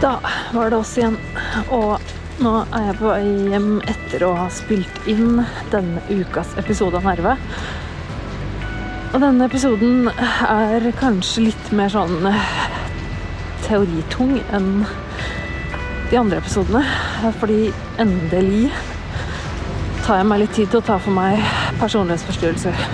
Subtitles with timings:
[0.00, 0.20] Da
[0.52, 1.16] var det oss igjen.
[1.74, 1.98] Og
[2.38, 5.40] nå er jeg på vei hjem etter å ha spilt inn
[5.72, 7.32] denne ukas episode av Nerve.
[9.08, 12.54] Og denne episoden er kanskje litt mer sånn eh,
[13.66, 14.84] teoritung enn
[16.12, 16.84] de andre episodene.
[17.42, 18.68] Fordi endelig
[20.04, 21.42] tar jeg meg litt tid til å ta for meg
[21.82, 22.86] personlighetsforstyrrelser.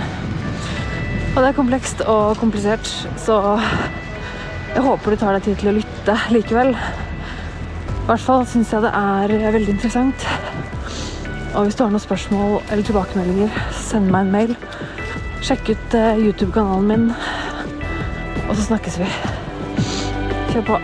[1.35, 2.89] Og det er komplekst og komplisert,
[3.21, 3.59] så
[4.73, 5.94] jeg håper du tar deg tid til å lytte
[6.29, 6.75] likevel.
[6.75, 10.25] I hvert fall syns jeg det er veldig interessant.
[11.55, 14.53] Og hvis du har noen spørsmål eller tilbakemeldinger, send meg en mail.
[15.45, 17.07] Sjekk ut eh, YouTube-kanalen min,
[18.49, 19.07] og så snakkes vi.
[20.51, 20.79] Kjør på.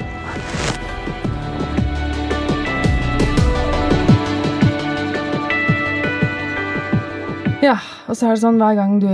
[7.61, 7.77] Ja,
[8.07, 9.09] og så er det sånn hver gang du,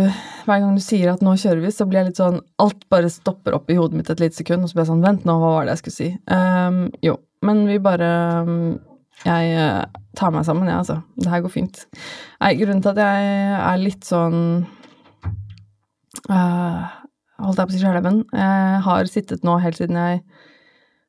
[0.47, 3.11] hver gang du sier at nå kjører vi, så blir jeg litt sånn Alt bare
[3.11, 5.37] stopper opp i hodet mitt et lite sekund, og så blir jeg sånn Vent nå,
[5.41, 6.09] hva var det jeg skulle si?
[6.31, 8.11] Um, jo, men vi bare
[8.47, 8.57] um,
[9.25, 10.99] Jeg uh, tar meg sammen, jeg, ja, altså.
[11.19, 11.83] Det her går fint.
[12.41, 14.39] Nei, grunnen til at jeg er litt sånn
[16.31, 16.83] uh,
[17.37, 18.23] Holdt jeg på å si skjelven.
[18.33, 20.23] Jeg har sittet nå helt siden jeg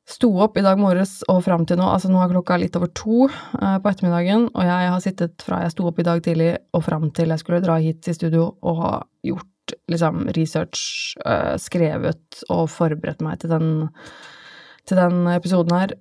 [0.09, 2.89] sto opp i dag morges og fram til nå, altså nå er klokka litt over
[2.97, 6.51] to uh, på ettermiddagen, og jeg har sittet fra jeg sto opp i dag tidlig
[6.73, 8.93] og fram til jeg skulle dra hit til studio og ha
[9.27, 13.69] gjort liksom research, uh, skrevet og forberedt meg til den,
[14.89, 15.93] til den episoden her.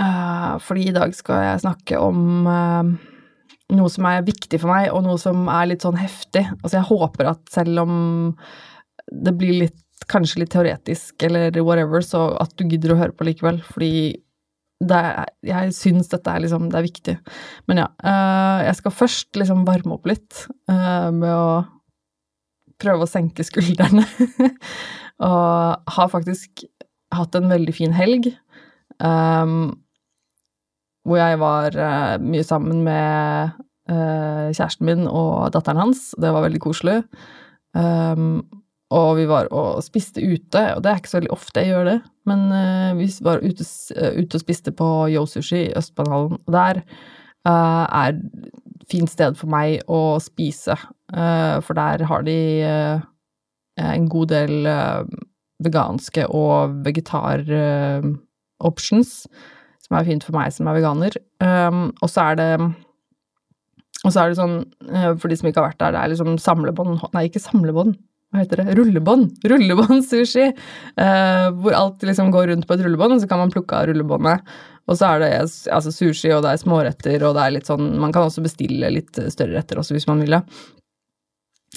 [0.00, 2.50] Uh, fordi i dag skal jeg snakke om
[3.72, 6.42] noe som er viktig for meg, og noe som er litt sånn heftig.
[6.58, 7.94] Altså jeg håper at selv om
[9.06, 9.78] det blir litt
[10.10, 13.92] kanskje litt teoretisk eller whatever, så at du gidder å høre på likevel, fordi
[14.82, 17.16] er, jeg syns dette er liksom Det er viktig.
[17.70, 17.88] Men ja.
[18.02, 21.62] Uh, jeg skal først liksom varme opp litt uh, med å
[22.82, 24.04] prøve å senke skuldrene.
[25.28, 26.64] og har faktisk
[27.14, 28.32] hatt en veldig fin helg.
[28.98, 29.76] Um,
[31.06, 33.60] hvor jeg var uh, mye sammen med
[33.92, 36.12] kjæresten min og datteren hans.
[36.16, 37.00] Det var veldig koselig.
[37.76, 38.40] Um,
[38.92, 41.88] og vi var og spiste ute, og det er ikke så veldig ofte jeg gjør
[41.88, 41.96] det,
[42.28, 43.66] men uh, vi var ute,
[43.96, 46.82] uh, ute, og spiste på Yo Sushi i Østbanehallen, og der
[47.48, 48.20] uh, er
[48.90, 50.76] fint sted for meg å spise,
[51.12, 52.34] for der har de
[53.80, 54.68] en god del
[55.62, 57.44] veganske og vegetar
[58.64, 59.12] options,
[59.84, 61.16] som er fint for meg som er veganer.
[61.44, 62.50] Um, og så er det
[64.02, 64.56] og så er det sånn,
[65.20, 67.94] for de som ikke har vært der, det er liksom samlebånd Nei, ikke samlebånd
[68.32, 69.32] hva heter det, rullebånd.
[69.52, 70.44] Rullebåndsushi.
[70.96, 73.90] Eh, hvor alt liksom går rundt på et rullebånd, og så kan man plukke av
[73.90, 74.52] rullebåndet.
[74.90, 77.92] Og så er det altså sushi, og det er småretter, og det er litt sånn
[78.02, 80.40] Man kan også bestille litt større retter også, hvis man vil det.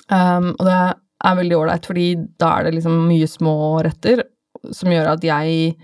[0.09, 0.77] Um, og det
[1.25, 2.07] er veldig ålreit, fordi
[2.41, 3.55] da er det liksom mye små
[3.85, 4.23] retter
[4.73, 5.75] som gjør at jeg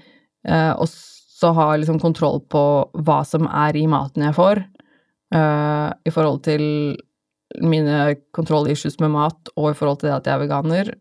[0.47, 2.63] eh, også har liksom kontroll på
[3.05, 4.63] hva som er i maten jeg får,
[5.35, 6.63] uh, i forhold til
[7.59, 10.91] mine kontroll-issues med mat, og i forhold til det at jeg er veganer,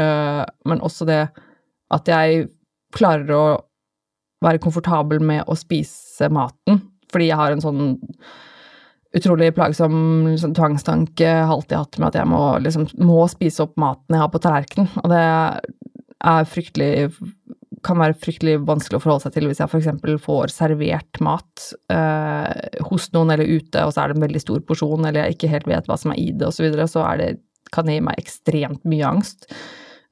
[0.00, 1.22] uh, men også det
[1.90, 2.46] at jeg
[2.94, 3.44] klarer å
[4.44, 7.82] være komfortabel med å spise maten, fordi jeg har en sånn
[9.16, 9.94] utrolig plagsom
[10.28, 14.30] liksom, tvangstanke alltid hatt med at jeg må, liksom, må spise opp maten jeg har
[14.32, 15.24] på tallerkenen, og det
[16.30, 16.92] er fryktelig
[17.86, 20.22] kan være fryktelig vanskelig å forholde seg til hvis jeg f.eks.
[20.24, 24.64] får servert mat eh, hos noen eller ute, og så er det en veldig stor
[24.68, 27.20] porsjon, eller jeg ikke helt vet hva som er i det, osv., så, så er
[27.22, 27.30] det,
[27.72, 29.48] kan det gi meg ekstremt mye angst.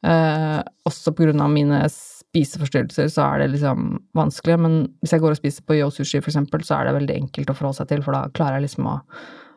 [0.06, 5.24] Eh, også på grunn av mine spiseforstyrrelser så er det liksom vanskelig, men hvis jeg
[5.24, 7.92] går og spiser på Yo Sushi f.eks., så er det veldig enkelt å forholde seg
[7.92, 8.98] til, for da klarer jeg liksom å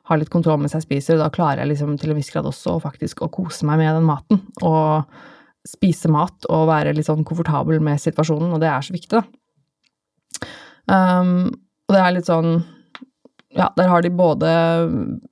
[0.10, 2.48] ha litt kontroll mens jeg spiser, og da klarer jeg liksom til en viss grad
[2.50, 4.42] også faktisk å kose meg med den maten.
[4.66, 5.06] og
[5.68, 10.50] spise mat og være litt sånn komfortabel med situasjonen, og det er så viktig, da.
[10.92, 11.52] Um,
[11.88, 12.56] og det er litt sånn
[13.54, 14.50] Ja, der har de både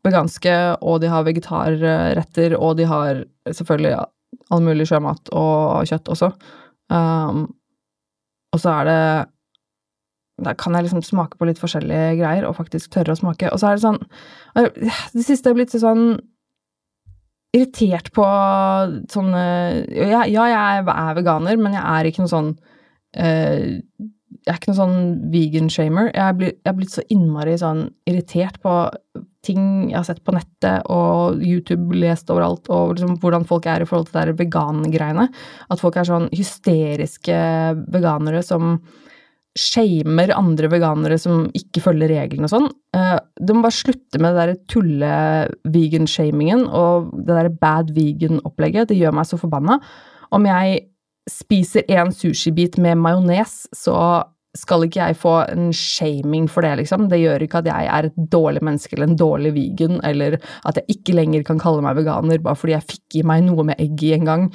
[0.05, 0.53] veganske,
[0.83, 4.01] og de har vegetarretter, og de har selvfølgelig ja,
[4.51, 6.29] all mulig sjømat og kjøtt også.
[6.91, 7.45] Um,
[8.51, 9.01] og så er det
[10.43, 13.49] der kan jeg liksom smake på litt forskjellige greier, og faktisk tørre å smake.
[13.51, 13.99] Og så er det sånn
[15.15, 16.19] Det siste er blitt sånn
[17.55, 18.25] irritert på
[19.11, 19.43] sånne
[19.95, 24.71] Ja, ja jeg er veganer, men jeg er ikke noe sånn uh, Jeg er ikke
[24.71, 24.99] noe sånn
[25.33, 26.11] vegan-shamer.
[26.13, 28.75] Jeg, jeg er blitt så innmari sånn irritert på
[29.45, 33.83] ting jeg har sett på nettet og YouTube, lest overalt, og liksom hvordan folk er
[33.83, 35.29] i forhold til de vegan-greiene.
[35.71, 37.37] At folk er sånn hysteriske
[37.91, 38.77] veganere som
[39.57, 42.67] shamer andre veganere som ikke følger reglene og sånn.
[42.95, 48.91] Uh, de må bare slutte med det der tulle-vegan-shamingen og det der bad vegan-opplegget.
[48.91, 49.79] Det gjør meg så forbanna.
[50.35, 50.83] Om jeg
[51.29, 53.95] spiser en sushibit med majones, så
[54.57, 57.05] skal ikke jeg få en shaming for det, liksom.
[57.11, 60.79] Det gjør ikke at jeg er et dårlig menneske eller en dårlig vegan, eller at
[60.79, 63.81] jeg ikke lenger kan kalle meg veganer bare fordi jeg fikk i meg noe med
[63.81, 64.47] egg i en gang.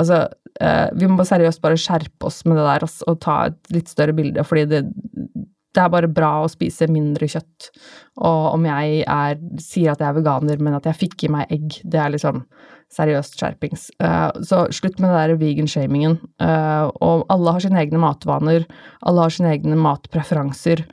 [0.00, 0.24] Altså,
[0.60, 4.16] eh, vi må seriøst bare skjerpe oss med det der og ta et litt større
[4.16, 4.82] bilde, fordi det,
[5.72, 7.72] det er bare bra å spise mindre kjøtt.
[8.24, 11.52] Og om jeg er, sier at jeg er veganer, men at jeg fikk i meg
[11.52, 12.46] egg, det er liksom
[12.92, 13.88] seriøst skjerpings.
[14.02, 16.18] Uh, så slutt med det der vegan-shamingen.
[16.42, 18.66] Uh, og alle har sine egne matvaner,
[19.06, 20.84] alle har sine egne matpreferanser.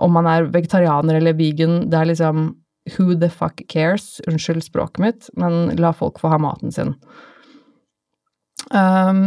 [0.00, 2.52] Om man er vegetarianer eller vegan, det er liksom
[2.96, 4.20] who the fuck cares?
[4.28, 6.96] Unnskyld språket mitt, men la folk få ha maten sin.
[8.72, 9.26] Um,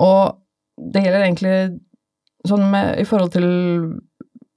[0.00, 0.38] og
[0.92, 1.56] det gjelder egentlig
[2.48, 3.46] sånn med, i forhold til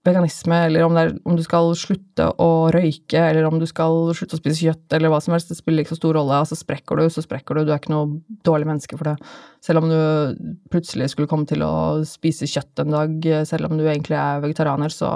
[0.06, 4.38] veganisme, eller om, er, om, du skal slutte å røyke, eller om du skal slutte
[4.38, 6.40] å spise kjøtt, eller hva som helst, det spiller ikke så stor rolle.
[6.44, 7.66] Altså, sprekker du, så sprekker du.
[7.66, 9.18] Du er ikke noe dårlig menneske for det.
[9.66, 11.76] Selv om du plutselig skulle komme til å
[12.08, 15.12] spise kjøtt en dag, selv om du egentlig er vegetarianer, så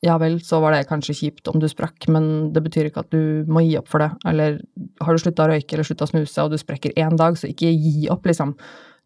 [0.00, 3.10] ja vel, så var det kanskje kjipt om du sprakk, men det betyr ikke at
[3.12, 4.08] du må gi opp for det.
[4.28, 4.56] Eller
[5.04, 7.50] har du slutta å røyke eller slutta å snuse, og du sprekker én dag, så
[7.50, 8.54] ikke gi opp, liksom.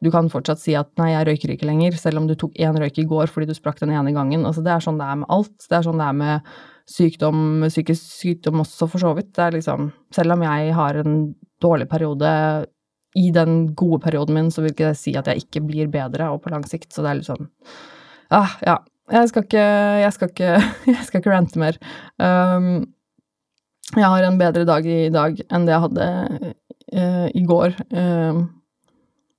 [0.04, 2.76] Du kan fortsatt si at 'nei, jeg røyker ikke lenger', selv om du tok én
[2.76, 4.44] røyk i går fordi du sprakk den ene gangen.
[4.44, 5.56] Altså, det er sånn det er med alt.
[5.64, 6.54] Det er sånn det er med
[6.90, 9.32] sykdom, psykisk sykdom også, for så vidt.
[9.32, 11.34] Det er liksom Selv om jeg har en
[11.64, 12.30] dårlig periode
[13.16, 16.28] i den gode perioden min, så vil ikke det si at jeg ikke blir bedre,
[16.30, 17.48] og på lang sikt, så det er litt sånn
[18.30, 18.78] Ah, ja.
[19.12, 19.64] Jeg skal ikke
[20.00, 20.50] Jeg skal ikke,
[20.96, 21.78] jeg skal ikke rante mer.
[22.18, 22.86] Um,
[23.94, 26.06] jeg har en bedre dag i dag enn det jeg hadde
[26.96, 27.76] uh, i går.
[27.92, 28.46] Uh,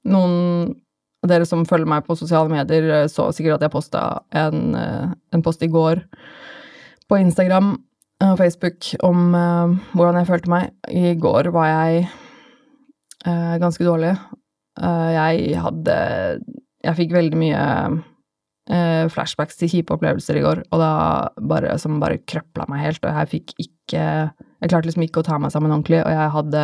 [0.10, 0.76] noen
[1.26, 4.04] av dere som følger meg på sosiale medier, eh, så sikkert at jeg posta
[4.36, 6.06] en, eh, en, post i går
[7.10, 7.76] på Instagram
[8.24, 10.70] og Facebook om uh, hvordan jeg følte meg.
[10.88, 12.06] I går var jeg
[13.28, 14.14] uh, ganske dårlig.
[14.80, 15.98] Uh, jeg hadde
[16.86, 17.64] Jeg fikk veldig mye
[19.14, 20.90] flashbacks til kjipe opplevelser i går, og da
[21.38, 25.28] bare som bare krøpla meg helt, og jeg fikk ikke Jeg klarte liksom ikke å
[25.28, 26.64] ta meg sammen ordentlig, og jeg hadde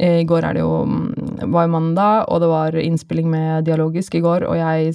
[0.00, 4.22] i går er det jo mm, var mandag, og det var innspilling med Dialogisk i
[4.24, 4.94] går, og jeg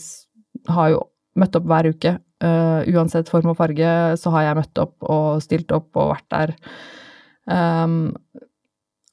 [0.73, 1.03] har jo
[1.37, 2.17] møtt opp hver uke.
[2.37, 3.91] Uh, uansett form og farge
[4.21, 6.53] så har jeg møtt opp og stilt opp og vært der.
[7.49, 8.13] Um,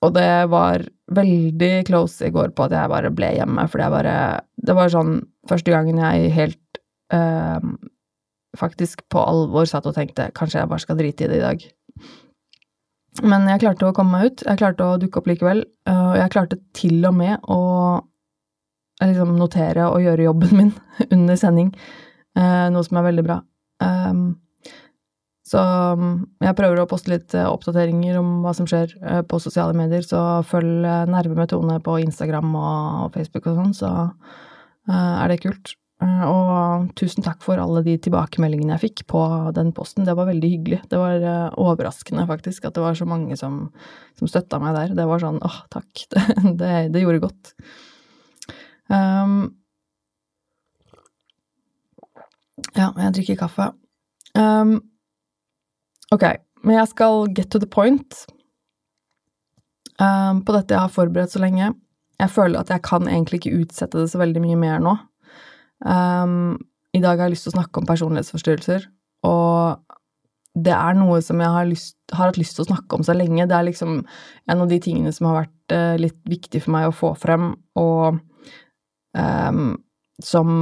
[0.04, 0.84] og det var
[1.14, 4.16] veldig close i går på at jeg bare ble hjemme, fordi jeg bare
[4.56, 6.80] Det var sånn første gangen jeg helt
[7.12, 7.60] uh,
[8.56, 11.64] faktisk på alvor satt og tenkte kanskje jeg bare skal drite i det i dag.
[13.22, 14.44] Men jeg klarte å komme meg ut.
[14.48, 15.62] Jeg klarte å dukke opp likevel.
[15.86, 17.60] Eh, og jeg klarte til og med å
[18.00, 20.72] eh, liksom notere og gjøre jobben min
[21.14, 21.70] under sending,
[22.38, 23.38] eh, noe som er veldig bra.
[23.84, 24.24] Ehm,
[25.44, 25.60] så
[26.00, 28.96] mm, jeg prøver å poste litt oppdateringer om hva som skjer
[29.28, 33.90] på sosiale medier, så følg Nerve med Tone på Instagram og Facebook og sånn, så
[34.88, 35.74] er det kult.
[36.02, 39.22] Eh, og tusen takk for alle de tilbakemeldingene jeg fikk på
[39.56, 40.06] den posten.
[40.06, 40.80] Det var veldig hyggelig.
[40.90, 43.68] Det var eh, overraskende, faktisk, at det var så mange som,
[44.18, 44.96] som støtta meg der.
[44.98, 46.06] Det var sånn åh, takk.
[46.10, 46.24] Det,
[46.60, 47.54] det, det gjorde godt.
[48.92, 49.54] Um,
[52.74, 53.70] ja, jeg drikker kaffe.
[54.34, 54.76] Um,
[56.12, 56.26] ok,
[56.66, 58.24] men jeg skal get to the point
[60.02, 61.70] um, på dette jeg har forberedt så lenge.
[62.20, 64.94] Jeg føler at jeg kan egentlig ikke utsette det så veldig mye mer nå.
[65.84, 66.56] Um,
[66.94, 68.86] I dag har jeg lyst til å snakke om personlighetsforstyrrelser,
[69.28, 69.80] og
[70.54, 73.16] det er noe som jeg har, lyst, har, hatt lyst til å snakke om så
[73.16, 73.46] lenge.
[73.50, 76.88] Det er liksom en av de tingene som har vært uh, litt viktig for meg
[76.88, 77.50] å få frem,
[77.80, 78.20] og
[79.18, 79.74] um,
[80.22, 80.54] som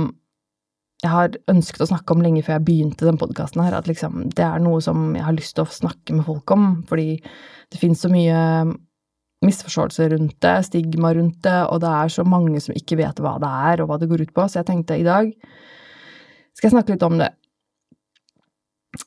[1.02, 4.28] jeg har ønsket å snakke om lenge før jeg begynte den podkasten her, at liksom
[4.32, 7.80] det er noe som jeg har lyst til å snakke med folk om, fordi det
[7.80, 8.38] finnes så mye
[9.42, 13.36] misforståelser rundt det, stigma rundt det, og det er så mange som ikke vet hva
[13.42, 15.32] det er, og hva det går ut på, så jeg tenkte i dag
[16.52, 17.30] skal jeg snakke litt om det.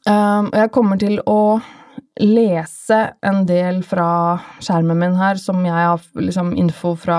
[0.10, 1.60] Um, jeg kommer til å
[2.22, 7.18] lese en del fra skjermen min her, som jeg har liksom info fra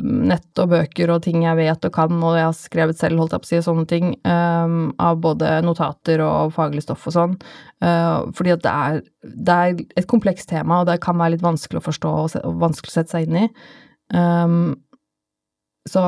[0.00, 3.34] nett og bøker og ting jeg vet og kan, og jeg har skrevet selv, holdt
[3.36, 7.34] jeg på å si, sånne ting, um, av både notater og faglig stoff og sånn.
[7.84, 11.44] Uh, fordi at det er, det er, et komplekst tema, og det kan være litt
[11.44, 13.50] vanskelig å forstå og, og vanskelig å sette seg inn i.
[14.16, 14.62] Um,
[15.92, 16.06] så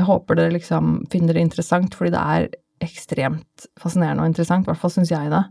[0.00, 4.72] jeg håper dere liksom finner det interessant, fordi det er ekstremt fascinerende og interessant, i
[4.72, 5.44] hvert fall syns jeg det.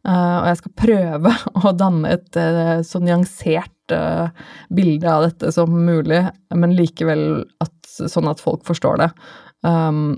[0.00, 1.32] Uh, og jeg skal prøve
[1.68, 4.32] å danne et uh, så nyansert uh,
[4.72, 6.22] bilde av dette som mulig,
[6.56, 9.10] men likevel at, sånn at folk forstår det.
[9.66, 10.16] Um,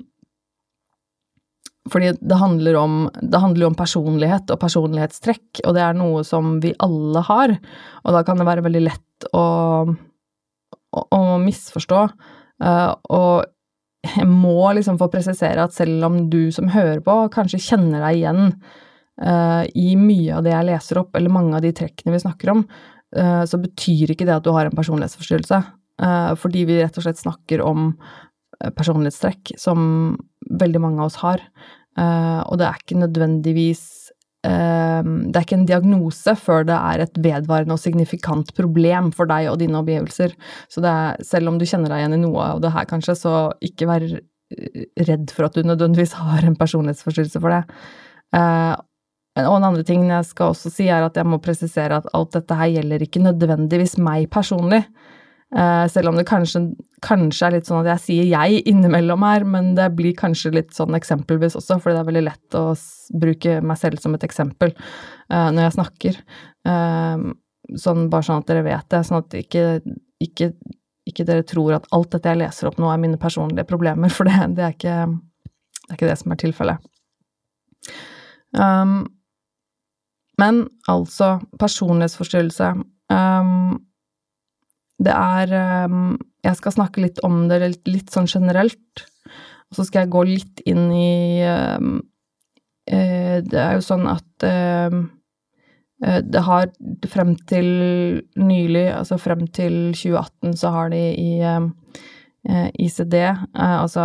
[1.90, 6.60] fordi det handler, om, det handler om personlighet og personlighetstrekk, og det er noe som
[6.62, 7.56] vi alle har,
[8.04, 9.42] og da kan det være veldig lett å,
[9.90, 12.04] å, å misforstå.
[13.18, 13.34] og
[14.02, 18.20] jeg må liksom få presisere at selv om du som hører på, kanskje kjenner deg
[18.20, 18.54] igjen
[19.20, 22.52] uh, i mye av det jeg leser opp, eller mange av de trekkene vi snakker
[22.54, 22.64] om,
[23.18, 25.62] uh, så betyr ikke det at du har en personlighetsforstyrrelse.
[26.02, 27.92] Uh, fordi vi rett og slett snakker om
[28.62, 29.80] personlighetstrekk som
[30.60, 31.40] veldig mange av oss har.
[31.98, 33.80] og det er ikke nødvendigvis
[34.42, 39.48] det er ikke en diagnose før det er et vedvarende og signifikant problem for deg
[39.50, 40.36] og dine omgivelser.
[40.70, 43.34] Så er, selv om du kjenner deg igjen i noe av det her, kanskje, så
[43.66, 44.06] ikke vær
[45.08, 47.62] redd for at du nødvendigvis har en personlighetsforstyrrelse for det.
[49.40, 52.34] Og en andre ting jeg skal også si, er at jeg må presisere at alt
[52.36, 54.82] dette her gjelder ikke nødvendigvis meg personlig.
[55.52, 56.62] Uh, selv om det kanskje,
[57.04, 60.70] kanskje, er litt sånn at jeg sier jeg innimellom her, men det blir kanskje litt
[60.72, 62.62] sånn eksempelvis også, fordi det er veldig lett å
[63.20, 66.20] bruke meg selv som et eksempel uh, når jeg snakker.
[66.68, 67.32] Uh,
[67.82, 69.66] sånn bare sånn at dere vet det, sånn at ikke,
[70.24, 70.50] ikke,
[71.08, 74.28] ikke, dere tror at alt dette jeg leser opp nå er mine personlige problemer, for
[74.28, 76.88] det, det, er, ikke, det er, ikke, det som er tilfellet.
[78.56, 78.96] Um,
[80.42, 82.72] men altså, personlighetsforstyrrelse
[83.12, 83.80] um,
[85.02, 86.12] det er um,
[86.44, 89.06] Jeg skal snakke litt om det litt, litt sånn generelt,
[89.70, 91.96] og så skal jeg gå litt inn i um,
[92.90, 95.02] uh, Det er jo sånn at eh,
[96.02, 96.66] det har
[97.06, 97.68] frem til
[98.34, 101.68] nylig, altså frem til 2018, så har de i Eh,
[102.50, 104.04] ICD, eh, altså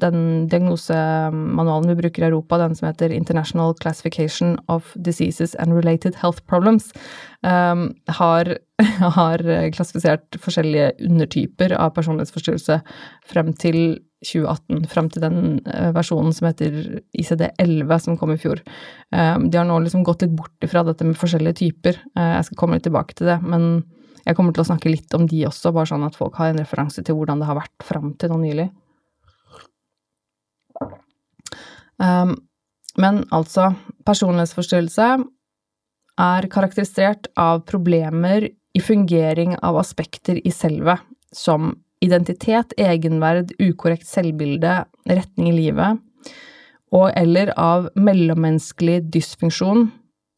[0.00, 6.16] den diagnosemanualen vi bruker i Europa, den som heter International Classification of Diseases and Related
[6.22, 6.88] Health Problems,
[7.44, 8.54] um, har,
[9.18, 9.44] har,
[9.76, 12.80] klassifisert forskjellige undertyper av personlighetsforstyrrelse
[13.28, 15.38] frem til 2018, frem til den
[15.96, 18.64] versjonen som heter ICD-11, som kom i fjor.
[19.12, 22.00] Um, de har nå liksom gått litt bort ifra dette med forskjellige typer.
[22.16, 23.82] Jeg skal komme litt tilbake til det, men
[24.26, 26.60] jeg kommer til å snakke litt om de også, bare sånn at folk har en
[26.60, 28.68] referanse til hvordan det har vært fram til nå nylig.
[32.00, 32.36] Um,
[33.00, 33.70] men altså,
[34.08, 35.10] personlighetsforstyrrelse
[36.20, 41.00] er karakterisert av problemer i fungering av aspekter i selvet,
[41.32, 46.00] som identitet, egenverd, ukorrekt selvbilde, retning i livet,
[46.96, 49.88] og eller av mellommenneskelig dysfunksjon,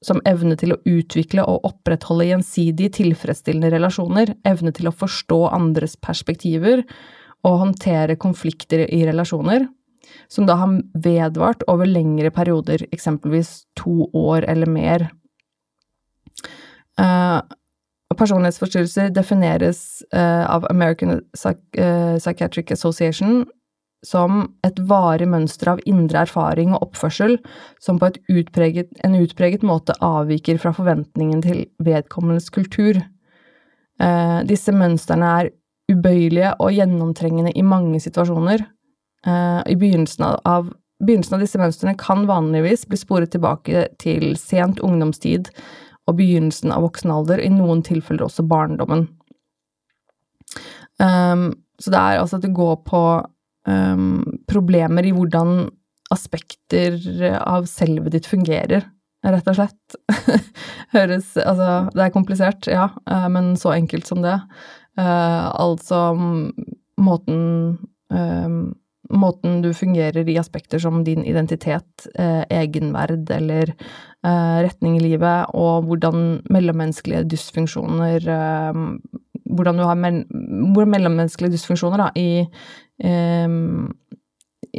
[0.03, 5.97] som evne til å utvikle og opprettholde gjensidig tilfredsstillende relasjoner, evne til å forstå andres
[5.97, 6.85] perspektiver
[7.47, 9.67] og håndtere konflikter i relasjoner,
[10.31, 15.09] som da har vedvart over lengre perioder, eksempelvis to år eller mer.
[17.01, 17.41] Uh,
[18.19, 23.45] personlighetsforstyrrelser defineres uh, av American Psych uh, Psychiatric Association
[24.03, 27.37] som et varig mønster av indre erfaring og oppførsel
[27.83, 32.99] som på utpreget, en utpreget måte avviker fra forventningen til vedkommendes kultur.
[34.03, 35.53] Eh, disse mønstrene er
[35.93, 38.67] ubøyelige og gjennomtrengende i mange situasjoner.
[39.27, 44.83] Eh, I begynnelsen av, begynnelsen av disse mønstrene kan vanligvis bli sporet tilbake til sent
[44.83, 45.53] ungdomstid
[46.11, 49.07] og begynnelsen av voksen alder, i noen tilfeller også barndommen.
[50.99, 53.03] Um, så det er altså at det går på
[54.50, 55.69] problemer i hvordan
[56.12, 56.97] aspekter
[57.38, 58.88] av selvet ditt fungerer,
[59.23, 59.97] rett og slett.
[60.97, 64.35] Høres Altså, det er komplisert, ja, uh, men så enkelt som det.
[64.99, 66.02] Altså
[67.00, 67.38] måten
[68.12, 68.59] um,
[69.12, 73.75] Måten du fungerer i aspekter som din identitet, eh, egenverd eller
[74.25, 78.81] eh, retning i livet, og hvordan mellommenneskelige dysfunksjoner eh,
[79.53, 82.47] Hvordan du har men, mellommenneskelige dysfunksjoner da, i,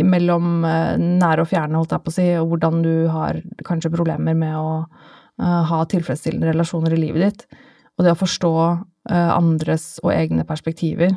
[0.02, 3.94] mellom eh, nære og fjerne, holdt jeg på å si, og hvordan du har kanskje
[3.94, 7.62] problemer med å eh, ha tilfredsstillende relasjoner i livet ditt,
[7.98, 11.14] og det å forstå eh, andres og egne perspektiver.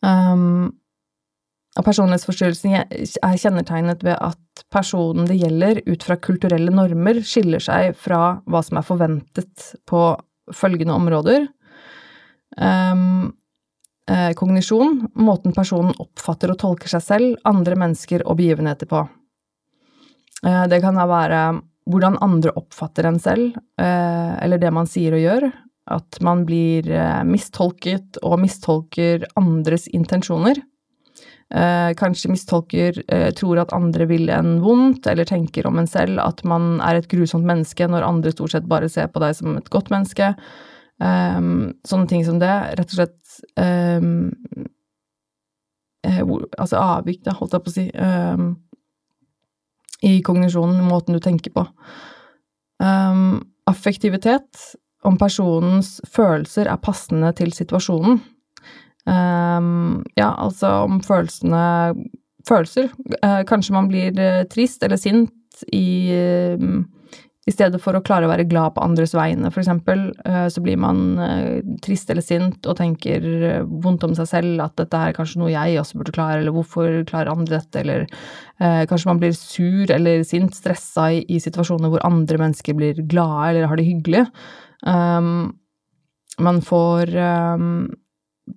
[0.00, 0.70] Um,
[1.78, 7.94] og personlighetsforstyrrelsen er kjennetegnet ved at personen det gjelder, ut fra kulturelle normer, skiller seg
[7.98, 10.02] fra hva som er forventet på
[10.54, 11.46] følgende områder.
[12.56, 13.32] Um,
[14.10, 19.04] eh, kognisjon, måten personen oppfatter og tolker seg selv, andre mennesker og begivenheter på.
[20.46, 21.42] Eh, det kan da være
[21.90, 25.50] hvordan andre oppfatter en selv, eh, eller det man sier og gjør.
[25.90, 30.60] At man blir eh, mistolket og mistolker andres intensjoner.
[31.54, 36.20] Eh, kanskje mistolker, eh, tror at andre vil en vondt, eller tenker om en selv
[36.22, 39.56] at man er et grusomt menneske når andre stort sett bare ser på deg som
[39.58, 40.34] et godt menneske.
[41.00, 42.52] Um, sånne ting som det.
[42.78, 44.30] Rett og slett um,
[46.60, 48.54] Altså avvik, da, holdt jeg på å si, um,
[50.06, 51.66] i kognisjonen, måten du tenker på.
[53.68, 54.56] affektivitet,
[55.04, 58.20] om personens følelser er passende til situasjonen.
[59.10, 61.94] Um, ja, altså om følelsene
[62.48, 62.88] Følelser.
[63.20, 65.84] Uh, kanskje man blir uh, trist eller sint i
[66.16, 66.80] uh,
[67.48, 70.02] i stedet for å klare å være glad på andres vegne, eksempel,
[70.52, 70.98] så blir man
[71.82, 73.24] trist eller sint og tenker
[73.82, 77.00] vondt om seg selv, at dette er kanskje noe jeg også burde klare, eller hvorfor
[77.08, 82.04] klarer andre dette, eller kanskje man blir sur eller sint, stressa i, i situasjoner hvor
[82.06, 84.22] andre mennesker blir glade eller har det hyggelig.
[84.84, 85.48] Um,
[86.44, 87.16] man får
[87.56, 87.72] um,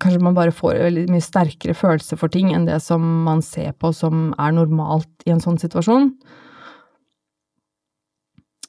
[0.02, 3.74] Kanskje man bare får veldig mye sterkere følelse for ting enn det som man ser
[3.78, 6.12] på som er normalt i en sånn situasjon.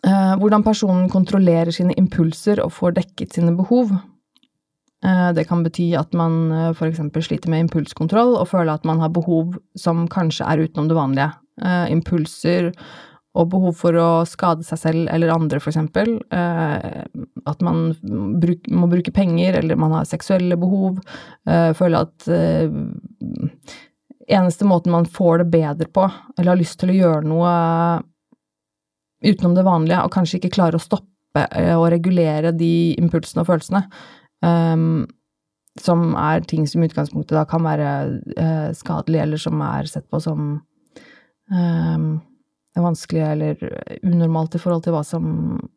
[0.04, 3.94] Uh, hvordan personen kontrollerer sine impulser og får dekket sine behov.
[5.04, 7.00] Uh, det kan bety at man uh, f.eks.
[7.24, 11.32] sliter med impulskontroll og føler at man har behov som kanskje er utenom det vanlige.
[11.88, 12.72] impulser
[13.34, 16.12] og behov for å skade seg selv eller andre, eksempel.
[16.30, 17.00] Eh,
[17.50, 17.88] at man
[18.40, 21.00] bruk, må bruke penger, eller man har seksuelle behov.
[21.50, 22.70] Eh, føler at eh,
[24.38, 26.06] eneste måten man får det bedre på,
[26.38, 27.54] eller har lyst til å gjøre noe
[29.24, 33.50] utenom det vanlige, og kanskje ikke klarer å stoppe eh, og regulere de impulsene og
[33.50, 33.82] følelsene,
[34.46, 34.84] eh,
[35.82, 37.88] som er ting som i utgangspunktet da kan være
[38.38, 40.54] eh, skadelige, eller som er sett på som
[41.44, 42.33] det
[42.82, 43.60] vanskelig eller
[44.02, 45.24] unormalt i forhold til hva som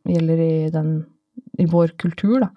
[0.08, 0.92] gjelder i, den,
[1.62, 2.52] i vår kultur, da.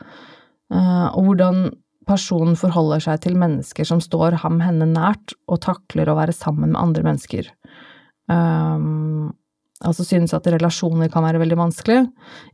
[0.71, 1.65] Uh, og hvordan
[2.09, 6.73] personen forholder seg til mennesker som står ham henne nært, og takler å være sammen
[6.73, 7.51] med andre mennesker.
[8.31, 9.33] Um,
[9.87, 12.01] altså synes at relasjoner kan være veldig vanskelig.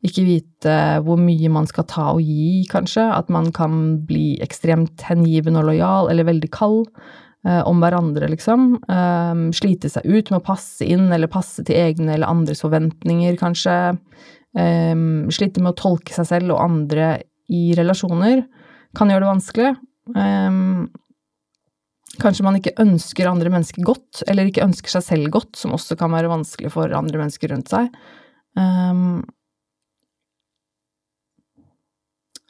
[0.07, 3.05] Ikke vite hvor mye man skal ta og gi, kanskje.
[3.13, 6.87] At man kan bli ekstremt hengiven og lojal, eller veldig kald.
[7.47, 8.73] Eh, om hverandre, liksom.
[8.91, 13.37] Um, slite seg ut med å passe inn eller passe til egne eller andres forventninger,
[13.39, 13.75] kanskje.
[14.57, 17.11] Um, slite med å tolke seg selv og andre
[17.53, 18.43] i relasjoner.
[18.99, 19.71] Kan gjøre det vanskelig.
[20.17, 20.89] Um,
[22.19, 25.95] kanskje man ikke ønsker andre mennesker godt, eller ikke ønsker seg selv godt, som også
[26.01, 27.95] kan være vanskelig for andre mennesker rundt seg.
[28.59, 29.23] Um,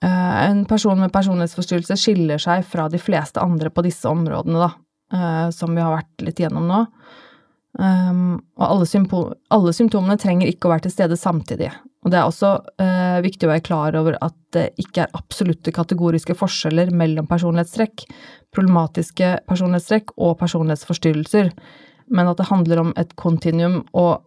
[0.07, 4.73] en person med personlighetsforstyrrelse skiller seg fra de fleste andre på disse områdene, da
[5.55, 6.81] som vi har vært litt gjennom nå.
[7.77, 8.87] Um, og alle,
[9.53, 11.69] alle, symptomene trenger ikke å være til stede samtidig.
[12.07, 15.75] Og det er også uh, viktig å være klar over at det ikke er absolutte
[15.77, 18.07] kategoriske forskjeller mellom personlighetstrekk,
[18.57, 21.53] problematiske personlighetstrekk og personlighetsforstyrrelser,
[22.17, 24.25] men at det handler om et kontinuum og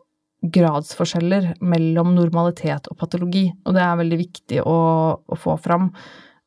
[0.53, 3.47] gradsforskjeller mellom normalitet og patologi.
[3.65, 4.79] Og det er veldig viktig å,
[5.17, 5.89] å få fram.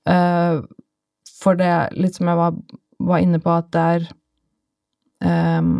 [0.06, 0.62] Uh,
[1.42, 2.62] for det, litt som jeg var,
[3.02, 4.12] var inne på, at det er
[5.24, 5.74] um,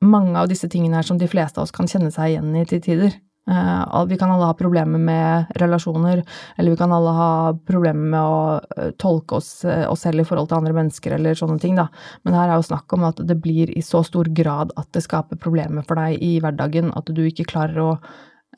[0.00, 2.64] mange av disse tingene her som de fleste av oss kan kjenne seg igjen i
[2.68, 3.18] til tider.
[3.50, 6.22] Uh, vi kan alle ha problemer med relasjoner,
[6.56, 7.30] eller vi kan alle ha
[7.66, 11.38] problemer med å uh, tolke oss, uh, oss, selv i forhold til andre mennesker, eller
[11.38, 11.88] sånne ting, da.
[12.22, 15.02] Men her er jo snakk om at det blir i så stor grad at det
[15.06, 17.94] skaper problemer for deg i hverdagen, at du ikke klarer å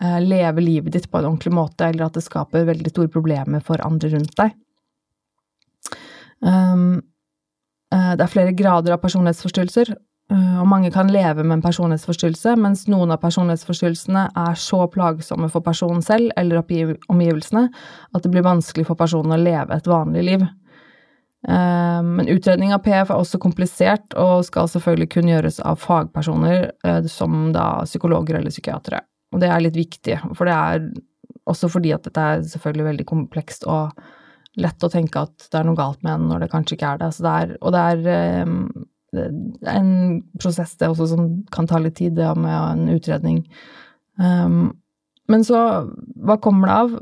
[0.02, 3.78] leve livet ditt på en ordentlig måte, eller at det skaper veldig store problemer for
[3.86, 4.54] andre rundt deg.
[6.42, 7.11] Um, Eh,
[7.92, 9.92] det er flere grader av personlighetsforstyrrelser,
[10.32, 15.50] eh, og mange kan leve med en personlighetsforstyrrelse, mens noen av personlighetsforstyrrelsene er så plagsomme
[15.52, 20.24] for personen selv eller omgivelsene at det blir vanskelig for personen å leve et vanlig
[20.30, 20.48] liv.
[21.48, 26.70] Eh, men utredning av PF er også komplisert og skal selvfølgelig kun gjøres av fagpersoner,
[27.10, 29.02] som da psykologer eller psykiatere.
[29.32, 30.90] Og det er litt viktig, for det er
[31.48, 33.96] også fordi at dette er selvfølgelig veldig komplekst og
[34.60, 37.02] lett å tenke at det er noe galt med en når det kanskje ikke er
[37.02, 37.10] det.
[37.24, 38.86] det er, og det er, um,
[39.68, 39.90] en
[40.40, 43.42] prosess det også som kan ta litt tid, det med en utredning.
[44.20, 44.72] Um,
[45.32, 45.58] men så,
[46.20, 46.96] hva kommer det av?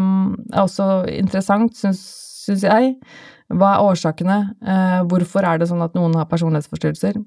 [0.00, 2.94] Um, er også interessant, syns jeg.
[3.48, 4.38] Hva er årsakene?
[4.64, 7.20] Uh, hvorfor er det sånn at noen har personlighetsforstyrrelser?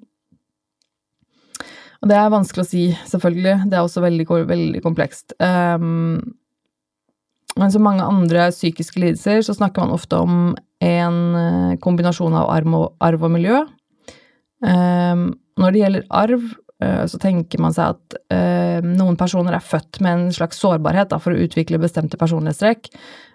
[2.01, 3.69] Og det er vanskelig å si, selvfølgelig.
[3.69, 5.35] Det er også veldig, veldig komplekst.
[5.37, 6.17] Um,
[7.59, 12.49] men som mange andre psykiske lidelser så snakker man ofte om en eh, kombinasjon av
[12.53, 13.61] arv og, miljø.
[14.61, 16.45] Um, når det gjelder arv,
[16.83, 21.13] uh, så tenker man seg at uh, noen personer er født med en slags sårbarhet
[21.21, 22.91] for å utvikle bestemte personlighetstrekk.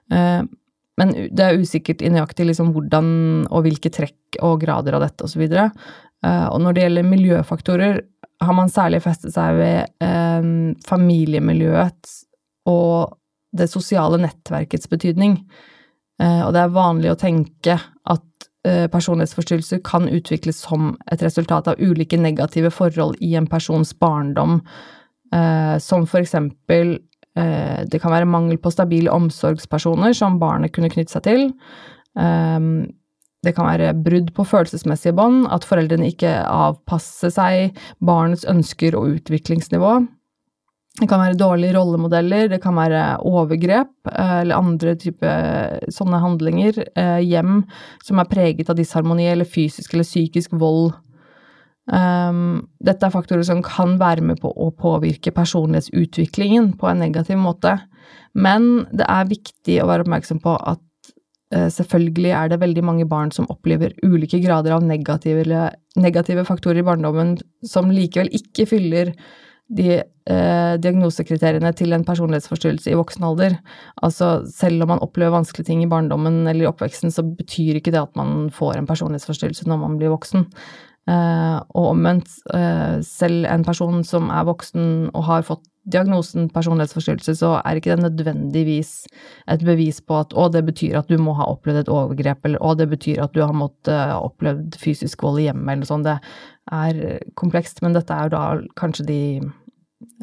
[0.07, 3.09] Men det er usikkert i nøyaktig liksom, hvordan
[3.51, 5.43] og hvilke trekk og grader av dette osv.
[5.43, 5.81] Og,
[6.23, 7.99] og når det gjelder miljøfaktorer,
[8.47, 10.07] har man særlig festet seg ved
[10.87, 12.15] familiemiljøet
[12.71, 13.19] og
[13.59, 15.41] det sosiale nettverkets betydning.
[16.23, 21.69] Eh, og det er vanlig å tenke at eh, personlighetsforstyrrelser kan utvikles som et resultat
[21.71, 24.61] av ulike negative forhold i en persons barndom,
[25.35, 26.99] eh, som for eksempel
[27.37, 31.43] det kan være mangel på stabile omsorgspersoner som barnet kunne knytte seg til.
[33.45, 39.19] det kan være brudd på følelsesmessige bånd, at foreldrene ikke avpasser seg barnets ønsker og
[39.19, 39.99] utviklingsnivå.
[40.97, 46.79] Det kan være dårlige rollemodeller, det kan være overgrep eh, eller andre typer sånne handlinger.
[46.97, 47.59] Eh, hjem
[48.05, 50.95] som er preget av disharmoni eller fysisk eller psykisk vold.
[51.87, 57.39] Um, dette er faktorer som kan være med på å påvirke personlighetsutviklingen på en negativ
[57.39, 57.77] måte.
[58.35, 60.83] Men det er viktig å være oppmerksom på at
[61.47, 65.45] selvfølgelig er det veldig mange barn som opplever ulike grader av negative,
[65.95, 69.13] negative faktorer i barndommen som likevel ikke fyller
[69.67, 73.57] de eh, diagnosekriteriene til en personlighetsforstyrrelse i voksen alder.
[74.07, 77.95] Altså, selv om man opplever vanskelige ting i barndommen eller i oppveksten, så betyr ikke
[77.95, 80.47] det at man får en personlighetsforstyrrelse når man blir voksen.
[81.07, 87.37] Uh, og omvendt, uh, selv en person som er voksen og har fått diagnosen personlighetsforstyrrelse,
[87.39, 88.91] så er ikke det nødvendigvis
[89.55, 92.59] et bevis på at å, det betyr at du må ha opplevd et overgrep, eller
[92.59, 95.93] å, det betyr at du har måttet uh, opplevd fysisk vold i hjemmet, eller noe
[95.93, 96.11] sånt.
[96.11, 96.19] Det
[96.75, 98.43] er komplekst, men dette er jo da
[98.83, 99.21] kanskje de,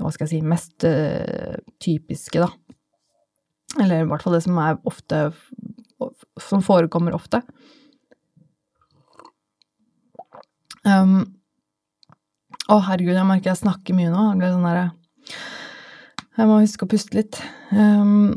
[0.04, 2.52] hva skal jeg si, mest uh, typiske, da.
[3.80, 5.32] Eller i hvert fall det som er ofte
[6.42, 7.40] Som forekommer ofte.
[10.84, 11.22] Um,
[12.72, 14.24] å, herregud, jeg merker jeg snakker mye nå.
[14.32, 14.88] Jeg blir sånn derre
[16.38, 17.40] Jeg må huske å puste litt.
[17.72, 18.34] Um,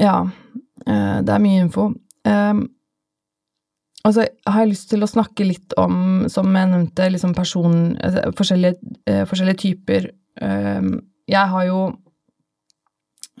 [0.00, 1.90] ja, uh, det er mye info.
[2.28, 2.66] Um,
[4.04, 7.94] så har jeg lyst til å snakke litt om, som jeg nevnte, liksom person...
[8.04, 8.76] Altså, forskjellige,
[9.08, 10.10] uh, forskjellige, typer.
[10.40, 10.98] Um,
[11.30, 11.84] jeg har jo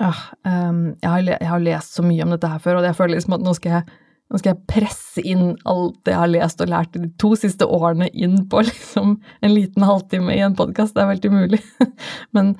[0.00, 0.10] ja,
[0.42, 3.36] jeg, har, jeg, har, lest så mye om dette her før, og jeg føler liksom
[3.36, 3.98] at nå skal jeg
[4.34, 7.68] nå skal jeg presse inn alt det jeg har lest og lært de to siste
[7.70, 10.96] årene inn på liksom en liten halvtime i en podkast.
[10.96, 11.60] Det er helt umulig.
[12.34, 12.56] Men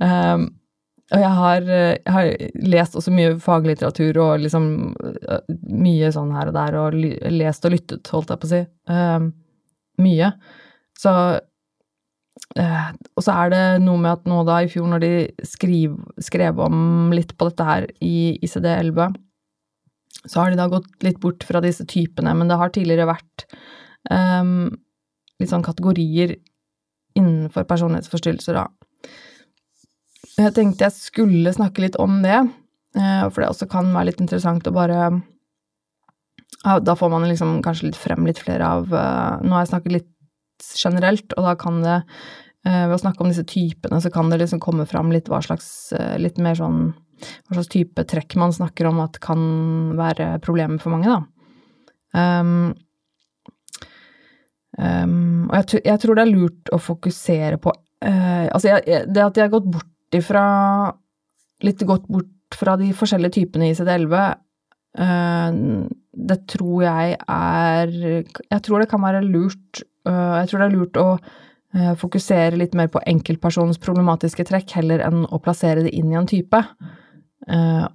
[0.00, 0.46] um,
[1.12, 2.30] Og jeg har, jeg har,
[2.68, 7.76] lest også mye faglitteratur og liksom uh, mye sånn her og der, og lest og
[7.76, 8.64] lyttet, holdt jeg på å si.
[8.88, 9.30] Um,
[10.00, 10.32] mye.
[10.96, 15.14] Så uh, Og så er det noe med at nå da i fjor, når de
[15.44, 19.27] skriv, skrev om litt på dette her i ICD-11
[20.26, 23.44] så har de da gått litt bort fra disse typene, men det har tidligere vært
[24.10, 24.70] um,
[25.38, 26.36] litt sånn kategorier
[27.18, 28.66] innenfor personlighetsforstyrrelser, da.
[30.38, 32.38] Jeg tenkte jeg skulle snakke litt om det,
[32.98, 35.10] uh, for det også kan være litt interessant å bare
[36.64, 39.94] Da får man liksom kanskje litt frem litt flere av uh, Nå har jeg snakket
[39.94, 44.30] litt generelt, og da kan det uh, Ved å snakke om disse typene, så kan
[44.30, 48.54] det liksom komme fram litt hva slags Litt mer sånn hva slags type trekk man
[48.54, 49.42] snakker om at kan
[49.98, 51.24] være problemer for mange, da.
[52.16, 52.72] Um,
[54.78, 59.24] um, og jeg, jeg, tror det er lurt å fokusere på uh, Altså, jeg, det
[59.24, 60.44] at jeg har gått bort ifra
[61.66, 65.56] Litt gått bort fra de forskjellige typene i ICD-11, uh, eh,
[66.30, 70.76] det tror jeg er Jeg tror det kan være lurt uh, Jeg tror det er
[70.78, 71.10] lurt å
[72.00, 76.24] fokusere litt mer på enkeltpersonens problematiske trekk heller enn å plassere det inn i en
[76.26, 76.62] type.
[77.48, 77.86] Uh,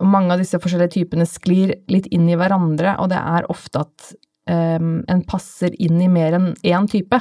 [0.00, 4.12] mange av disse forskjellige typene sklir litt inn i hverandre, og det er ofte at
[4.50, 7.18] um, en passer inn i mer enn én type.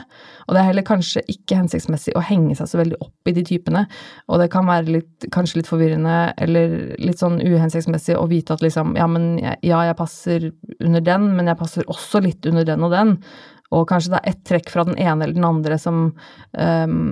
[0.47, 3.43] Og det er heller kanskje ikke hensiktsmessig å henge seg så veldig opp i de
[3.47, 3.85] typene.
[4.27, 8.65] Og det kan være litt, kanskje litt forvirrende eller litt sånn uhensiktsmessig å vite at
[8.65, 12.85] liksom ja, men ja, jeg passer under den, men jeg passer også litt under den
[12.87, 13.17] og den.
[13.75, 16.07] Og kanskje det er ett trekk fra den ene eller den andre som
[16.57, 17.03] um,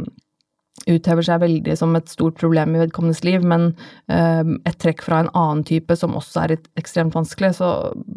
[0.88, 3.70] uthever seg veldig som et stort problem i vedkommendes liv, men
[4.12, 7.72] uh, et trekk fra en annen type som også er ekstremt vanskelig, så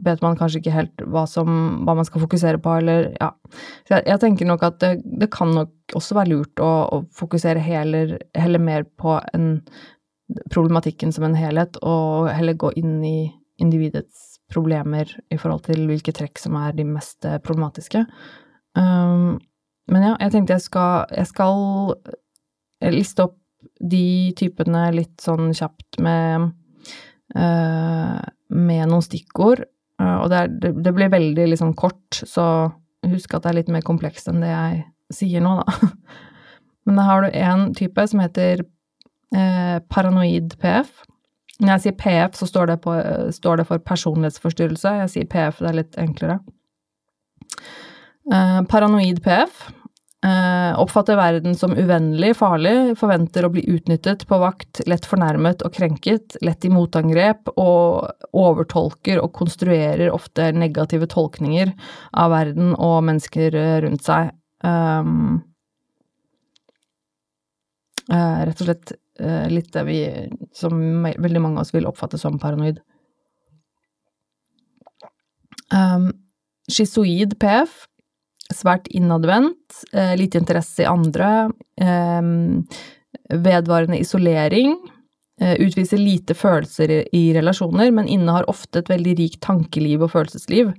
[0.07, 3.33] vet man kanskje ikke helt hva, som, hva man skal fokusere på, eller ja.
[3.91, 7.63] Jeg, jeg tenker nok at det, det, kan nok også være lurt å, å fokusere
[7.65, 9.53] heller, heller, mer på en,
[10.55, 13.19] problematikken som en helhet, og heller gå inn i
[13.61, 18.05] individets problemer i forhold til hvilke trekk som er de mest problematiske.
[18.79, 19.41] Um,
[19.91, 21.65] men ja, jeg tenkte jeg skal, jeg skal
[22.89, 23.37] liste opp
[23.81, 26.51] de typene litt sånn kjapt med,
[27.37, 29.65] uh, med noen stikkord.
[30.01, 32.71] Uh, og det, er, det, blir veldig liksom kort, så
[33.07, 34.83] husk at det er litt mer komplekst enn det jeg
[35.21, 35.91] sier nå, da.
[36.89, 41.03] Men da har du én type som heter uh, paranoid PF.
[41.61, 42.95] Når jeg sier PF, så står det, på,
[43.37, 44.95] står det, for personlighetsforstyrrelse.
[45.03, 46.39] Jeg sier PF, det er litt enklere.
[48.71, 49.67] paranoid PF
[50.21, 56.37] oppfatter verden som uvennlig, farlig, forventer å bli utnyttet på vakt, lett fornærmet og krenket,
[56.45, 61.73] lett i motangrep, og overtolker og konstruerer ofte negative tolkninger
[62.21, 63.57] av verden og mennesker
[63.87, 64.35] rundt seg.
[64.61, 65.41] Um,
[68.13, 70.01] uh, rett og slett uh, litt det vi,
[70.57, 72.83] som veldig mange av oss vil oppfatte som paranoid.
[75.71, 76.11] Um,
[76.71, 77.87] schizoid PF.
[78.51, 82.23] Svært innadvendt, eh, lite interesse i andre, eh,
[83.31, 84.77] vedvarende isolering.
[85.41, 90.75] Eh, utviser lite følelser i, relasjoner, men innehar ofte et veldig rikt tankeliv og følelsesliv.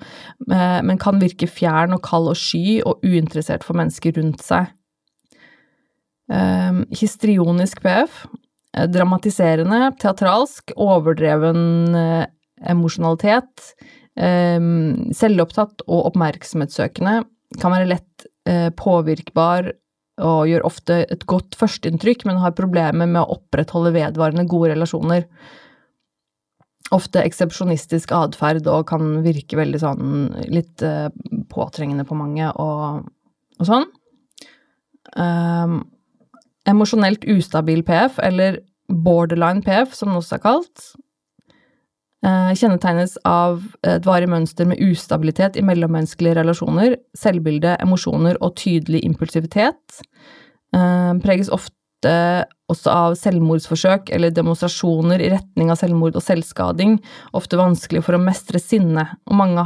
[0.47, 4.67] Men kan virke fjern og kald og sky og uinteressert for mennesker rundt seg.
[6.93, 8.27] Histrionisk PF.
[8.71, 11.97] Dramatiserende, teatralsk, overdreven
[12.61, 13.73] emosjonalitet.
[14.15, 17.23] Selvopptatt og oppmerksomhetssøkende.
[17.59, 19.71] Kan være lett eh, påvirkbar
[20.21, 25.25] og gjør ofte et godt førsteinntrykk, men har problemer med å opprettholde vedvarende gode relasjoner.
[26.93, 31.07] Ofte eksepsjonistisk atferd og kan virke veldig sånn litt eh,
[31.51, 33.07] påtrengende på mange og,
[33.59, 33.87] og sånn.
[35.17, 35.81] Um,
[36.69, 38.61] emosjonelt ustabil PF, eller
[38.91, 40.83] borderline PF, som det også er kalt,
[42.21, 50.01] kjennetegnes av et varig mønster med ustabilitet i mellommenneskelige relasjoner, selvbilde, emosjoner og tydelig impulsivitet.
[50.75, 52.11] Eh, preges ofte
[52.71, 56.95] også av selvmordsforsøk eller demonstrasjoner i retning av selvmord og selvskading,
[57.37, 59.65] ofte vanskelig for å mestre sinne, og mange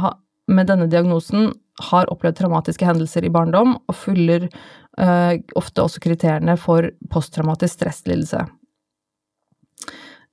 [0.50, 1.52] med denne diagnosen
[1.90, 8.46] har opplevd traumatiske hendelser i barndom og fyller eh, ofte også kriteriene for posttraumatisk stresslidelse.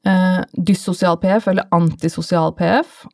[0.07, 3.05] Eh, dyssosial PF, eller antisosial PF,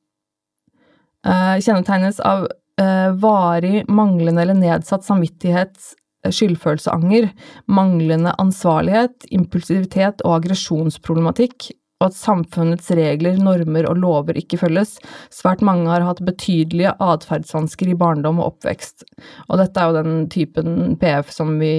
[1.26, 2.48] eh, kjennetegnes av
[2.82, 5.78] eh, varig manglende eller nedsatt samvittighet,
[6.26, 7.30] eh, skyldfølelse og anger,
[7.68, 11.70] manglende ansvarlighet, impulsivitet og aggresjonsproblematikk,
[12.00, 14.96] og at samfunnets regler, normer og lover ikke følges.
[15.36, 19.04] Svært mange har hatt betydelige atferdsvansker i barndom og oppvekst.
[19.50, 21.74] Og dette er jo den typen PF som vi,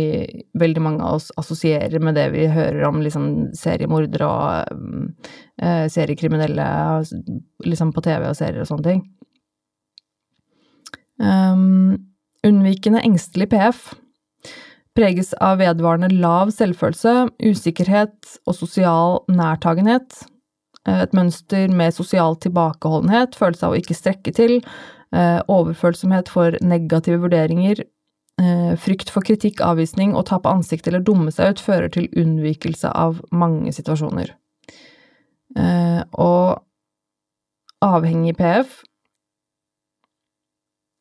[0.61, 4.77] veldig mange av oss assosierer med det vi hører om liksom seriemordere og
[5.63, 6.69] eh, seriekriminelle
[7.65, 9.03] liksom på TV og serier og sånne ting.
[11.21, 11.97] Um,
[12.45, 13.91] unnvikende engstelig PF
[14.99, 20.25] preges av vedvarende lav selvfølelse, usikkerhet og sosial nærtagenhet.
[20.87, 24.61] Eh, Et mønster med sosial tilbakeholdenhet, følelse av å ikke strekke til,
[25.13, 27.85] eh, overfølsomhet for negative vurderinger,
[28.39, 32.91] eh, frykt for kritikk, avvisning og tape ansiktet eller dumme seg ut fører til unnvikelse
[32.95, 34.31] av mange situasjoner.
[35.57, 36.63] Og
[37.83, 38.85] avhengig PF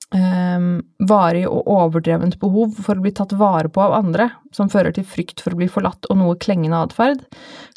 [0.10, 5.06] varig og overdrevent behov for å bli tatt vare på av andre, som fører til
[5.06, 7.22] frykt for å bli forlatt og noe klengende atferd,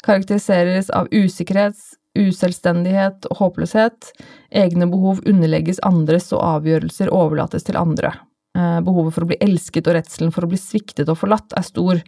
[0.01, 1.77] karakteriseres av usikkerhet,
[2.17, 4.11] uselvstendighet og håpløshet,
[4.49, 8.13] egne behov underlegges andres og avgjørelser overlates til andre.
[8.57, 11.65] Eh, behovet for å bli elsket og redselen for å bli sviktet og forlatt er
[11.65, 12.01] stor,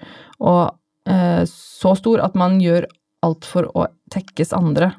[0.45, 2.85] og eh, så stor at man gjør
[3.25, 4.91] alt for å tekkes andre.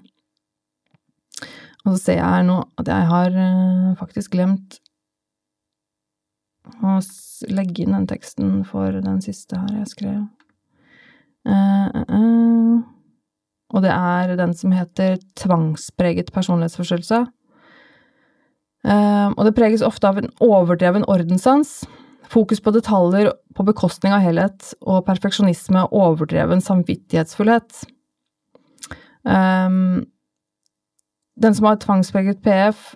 [1.84, 4.80] Og så ser jeg her nå at jeg har eh, faktisk glemt
[6.82, 6.98] å
[7.52, 10.20] legge inn den teksten for den siste her jeg skrev.
[11.46, 12.84] Uh, uh, uh.
[13.74, 17.24] Og det er den som heter tvangspreget personlighetsforstyrrelse.
[18.86, 21.80] Og det preges ofte av en overdreven ordenssans,
[22.30, 27.82] fokus på detaljer på bekostning av helhet, og perfeksjonisme og overdreven samvittighetsfullhet.
[29.26, 30.06] Um,
[31.36, 32.94] den som har tvangspreget PF,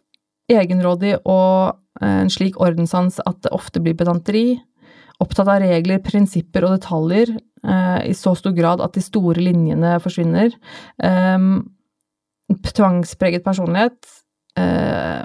[0.56, 4.60] egenrådig og eh, en slik ordenssans at det ofte blir pedanteri,
[5.20, 9.98] opptatt av regler, prinsipper og detaljer eh, i så stor grad at de store linjene
[10.02, 10.54] forsvinner.
[11.04, 11.50] Eh,
[12.74, 13.98] tvangspreget personlighet,
[14.58, 15.22] eh,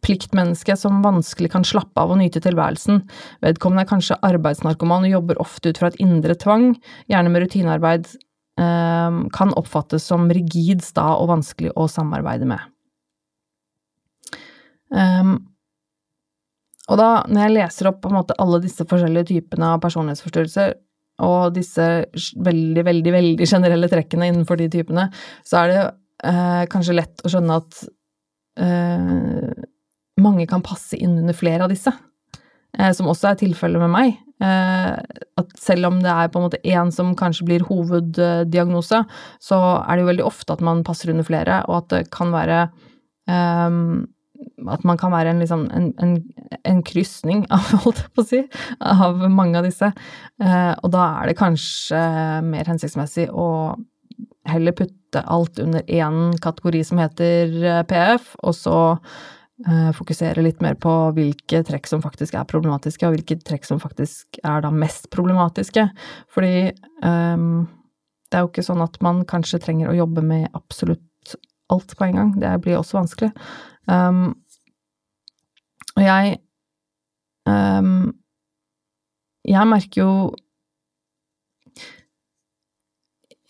[0.00, 3.02] pliktmenneske som vanskelig kan slappe av og nyte tilværelsen.
[3.44, 6.74] Vedkommende er kanskje arbeidsnarkoman og jobber ofte ut fra et indre tvang,
[7.10, 8.10] gjerne med rutinearbeid,
[8.58, 12.60] eh, kan oppfattes som rigid, sta og vanskelig å samarbeide med.
[14.90, 15.34] Um,
[16.90, 20.74] og da, når jeg leser opp på en måte alle disse forskjellige typene av personlighetsforstyrrelser,
[21.20, 21.86] og disse
[22.40, 25.08] veldig, veldig, veldig generelle trekkene innenfor de typene,
[25.46, 25.80] så er det
[26.30, 27.82] eh, kanskje lett å skjønne at
[28.64, 29.66] eh,
[30.20, 31.92] mange kan passe inn under flere av disse,
[32.78, 34.14] eh, som også er tilfellet med meg.
[34.40, 39.02] Eh, at selv om det er på en måte én som kanskje blir hoveddiagnose,
[39.44, 42.32] så er det jo veldig ofte at man passer under flere, og at det kan
[42.32, 42.62] være
[43.28, 43.68] eh,
[44.70, 46.14] at man kan være en, liksom, en, en,
[46.68, 48.42] en krysning av, holdt jeg på å si,
[48.80, 49.90] av mange av disse.
[50.42, 52.00] Eh, og da er det kanskje
[52.46, 53.48] mer hensiktsmessig å
[54.48, 58.78] heller putte alt under én kategori som heter eh, PF, og så
[59.66, 63.82] eh, fokusere litt mer på hvilke trekk som faktisk er problematiske, og hvilke trekk som
[63.82, 65.88] faktisk er da mest problematiske.
[66.32, 67.44] Fordi eh,
[68.30, 71.36] det er jo ikke sånn at man kanskje trenger å jobbe med absolutt
[71.70, 72.32] alt på en gang.
[72.42, 73.30] Det blir også vanskelig.
[73.88, 74.36] Um,
[75.96, 76.38] Og jeg
[77.48, 78.12] um,
[79.48, 80.12] Jeg merker jo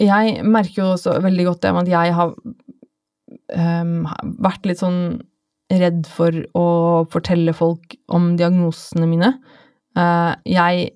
[0.01, 2.31] Jeg merker jo også veldig godt det med at jeg har
[3.59, 4.07] um,
[4.40, 5.21] vært litt sånn
[5.71, 6.69] redd for å
[7.12, 9.29] fortelle folk om diagnosene mine.
[9.99, 10.88] Uh, jeg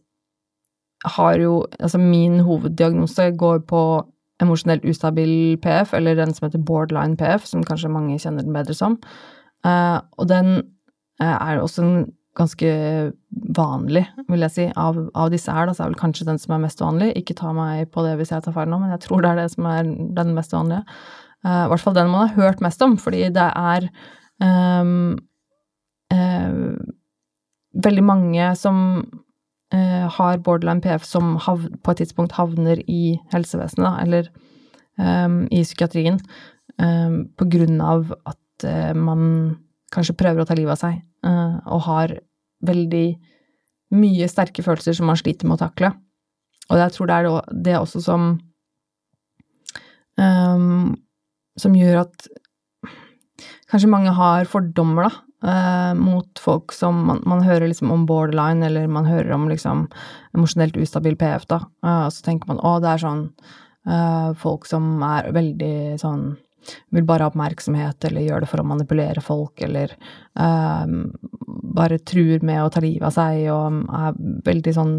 [1.04, 3.82] har jo Altså, min hoveddiagnose går på
[4.42, 8.74] emosjonelt ustabil PF, eller den som heter borderline PF, som kanskje mange kjenner den bedre
[8.76, 8.98] som.
[9.64, 10.56] Uh, og den
[11.22, 12.70] uh, er også en ganske
[13.54, 15.68] vanlig, vil jeg si, av, av disse her.
[15.68, 17.12] Da, så er vel kanskje den som er mest vanlig.
[17.20, 19.42] Ikke ta meg på det hvis jeg tar feil nå, men jeg tror det er
[19.44, 19.86] det som er
[20.18, 20.82] den mest vanlige.
[21.46, 23.86] Uh, I hvert fall den man har hørt mest om, fordi det er
[24.42, 25.14] um,
[27.84, 28.76] veldig mange som
[29.74, 34.30] eh, har borderline PF som på et tidspunkt havner i helsevesenet, da, eller
[34.98, 36.20] um, i psykiatrien,
[36.78, 39.58] um, på grunn av at uh, man
[39.94, 42.16] kanskje prøver å ta livet av seg, uh, og har
[42.64, 43.06] veldig
[43.94, 45.92] mye sterke følelser som man sliter med å takle.
[46.70, 47.26] Og jeg tror det er
[47.66, 48.22] det også som
[50.16, 50.94] um,
[51.60, 52.24] Som gjør at
[53.70, 58.64] kanskje mange har fordommer, da, uh, mot folk som man, man, hører liksom om borderline,
[58.66, 59.86] eller man hører om liksom
[60.36, 61.60] emosjonelt ustabil PF, da.
[61.84, 63.28] Og så tenker man å, det er sånn
[63.88, 66.32] uh, folk som er veldig sånn
[66.96, 69.90] vil bare ha oppmerksomhet, eller gjør det for å manipulere folk, eller
[70.32, 74.94] bare truer med å ta livet av seg, og er veldig sånn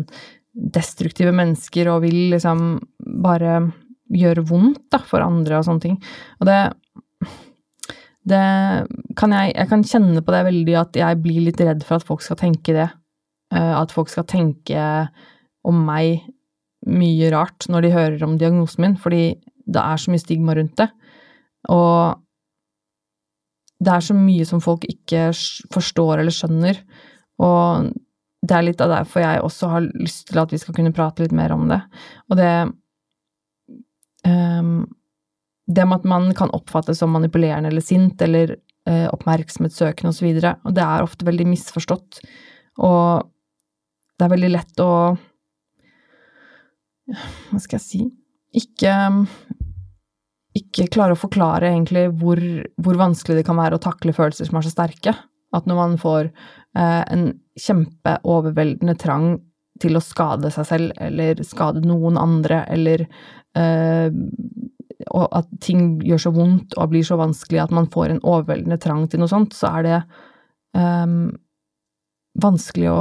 [0.56, 2.78] destruktive mennesker og vil liksom
[3.24, 3.58] bare
[4.14, 5.98] gjøre vondt da, for andre og sånne ting.
[6.40, 6.60] Og det
[8.26, 8.46] det
[9.18, 12.08] kan jeg Jeg kan kjenne på det veldig at jeg blir litt redd for at
[12.08, 12.90] folk skal tenke det.
[13.54, 15.10] Eh, at folk skal tenke
[15.66, 16.26] om meg
[16.86, 19.36] mye rart når de hører om diagnosen min, fordi
[19.66, 20.90] det er så mye stigma rundt det.
[21.74, 22.22] Og
[23.86, 25.30] det er så mye som folk ikke
[25.74, 26.82] forstår eller skjønner.
[27.44, 27.92] Og
[28.46, 31.26] det er litt av derfor jeg også har lyst til at vi skal kunne prate
[31.26, 31.82] litt mer om det.
[32.30, 32.52] Og det
[34.26, 34.86] um,
[35.66, 38.56] det med at man kan oppfattes som manipulerende eller sint eller
[38.88, 42.20] eh, oppmerksomhetssøkende osv., og, så og det er ofte veldig misforstått.
[42.86, 43.32] Og
[44.16, 44.92] det er veldig lett å
[47.06, 48.00] Hva skal jeg si
[48.58, 48.94] Ikke
[50.56, 52.40] ikke klare å forklare egentlig hvor,
[52.80, 55.12] hvor, vanskelig det kan være å takle følelser som er så sterke.
[55.56, 57.26] At når man får eh, en
[57.60, 59.28] kjempeoverveldende trang
[59.84, 64.08] til å skade seg selv eller skade noen andre, eller eh,
[65.14, 68.80] og at ting gjør så vondt og blir så vanskelig at man får en overveldende
[68.82, 70.00] trang til noe sånt, så er det
[70.78, 71.30] um,
[72.42, 73.00] vanskelig å,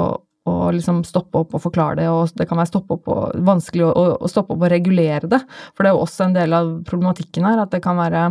[0.51, 3.93] å liksom stoppe opp og forklare det, og det kan være opp og, vanskelig å,
[4.19, 5.41] å, stoppe opp og regulere det.
[5.75, 8.27] For det er jo også en del av problematikken her, at det kan være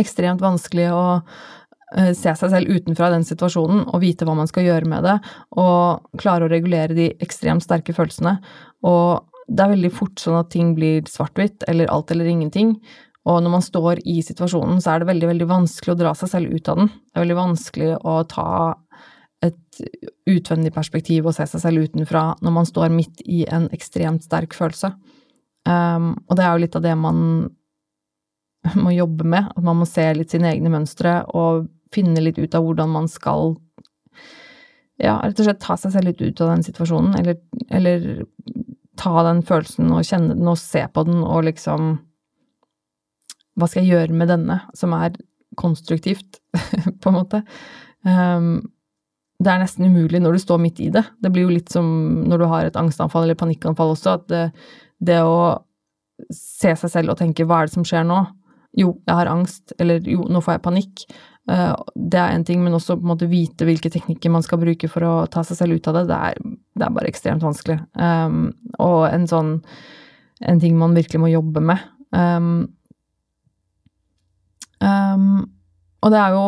[0.00, 4.66] ekstremt vanskelig å uh, se seg selv utenfra den situasjonen og vite hva man skal
[4.66, 5.20] gjøre med det,
[5.60, 8.38] og klare å regulere de ekstremt sterke følelsene.
[8.84, 12.76] Og det er veldig fort sånn at ting blir svart-hvitt, eller alt eller ingenting.
[13.24, 16.32] Og når man står i situasjonen, så er det veldig, veldig vanskelig å dra seg
[16.32, 16.90] selv ut av den.
[16.92, 18.48] Det er veldig vanskelig å ta
[19.44, 19.82] et
[20.30, 24.56] utvendig perspektiv og se seg selv utenfra når man står midt i en ekstremt sterk
[24.56, 24.94] følelse.
[25.64, 27.20] Um, og det er jo litt av det man
[28.80, 32.56] må jobbe med, at man må se litt sine egne mønstre og finne litt ut
[32.56, 33.54] av hvordan man skal
[35.00, 37.40] ja, rett og slett ta seg selv litt ut av den situasjonen, eller,
[37.74, 38.06] eller
[39.00, 41.96] ta den følelsen og kjenne den og se på den og liksom
[43.54, 45.14] Hva skal jeg gjøre med denne, som er
[45.54, 46.40] konstruktivt,
[47.00, 47.44] på en måte?
[48.02, 48.56] Um,
[49.38, 51.04] det er nesten umulig når du står midt i det.
[51.22, 51.86] Det blir jo litt som
[52.26, 54.42] når du har et angstanfall eller panikkanfall også, at det,
[55.06, 55.36] det å
[56.34, 58.24] se seg selv og tenke hva er det som skjer nå?
[58.78, 61.04] Jo, jeg har angst, eller jo, nå får jeg panikk.
[61.50, 64.62] Eh, det er en ting, men også på en måte vite hvilke teknikker man skal
[64.62, 66.38] bruke for å ta seg selv ut av det, det er,
[66.78, 67.78] det er bare ekstremt vanskelig.
[68.00, 69.58] Um, og en sånn
[70.44, 71.84] en ting man virkelig må jobbe med.
[72.16, 72.48] Um,
[74.80, 75.44] um,
[76.04, 76.46] og det er jo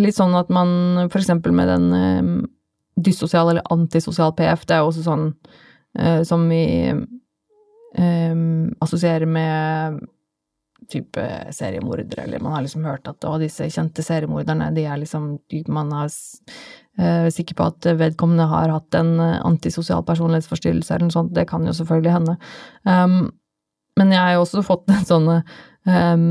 [0.00, 2.32] litt sånn at man eksempel med den um,
[2.94, 5.28] dyssosial eller antisosial PF, det er jo også sånn
[5.98, 6.64] uh, som vi
[7.94, 10.00] assosierer med
[10.90, 11.24] type
[11.54, 15.92] seriemordere, eller man har liksom hørt at å, disse kjente seriemorderne, de er liksom Man
[15.92, 21.34] er uh, sikker på at vedkommende har hatt en uh, antisosial personlighetsforstyrrelse eller noe sånt.
[21.34, 22.36] Det kan jo selvfølgelig hende.
[22.84, 23.32] Um,
[23.98, 26.28] men jeg har jo også fått en sånn um,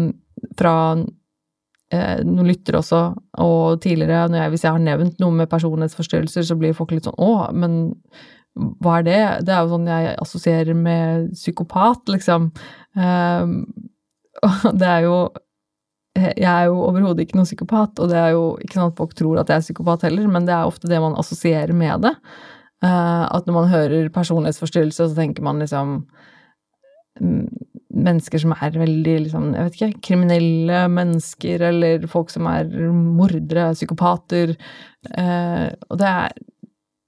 [0.59, 3.01] fra uh, noen lyttere også,
[3.43, 7.19] og tidligere, jeg, hvis jeg har nevnt noe med personlighetsforstyrrelser, så blir folk litt sånn
[7.21, 7.93] å, men
[8.53, 9.21] hva er det?
[9.47, 12.51] Det er jo sånn jeg assosierer med psykopat, liksom.
[12.93, 13.55] Um,
[14.47, 15.17] og det er jo
[16.13, 19.15] jeg er jo overhodet ikke noen psykopat, og det er jo ikke sånn at folk
[19.17, 22.13] tror at jeg er psykopat heller, men det er ofte det man assosierer med det.
[22.83, 25.95] Uh, at når man hører personlighetsforstyrrelse, så tenker man liksom
[27.17, 27.47] mm,
[28.03, 33.71] mennesker som er veldig liksom, jeg vet ikke, kriminelle mennesker, eller folk som er mordere,
[33.73, 34.53] psykopater.
[35.15, 36.37] Uh, og det er,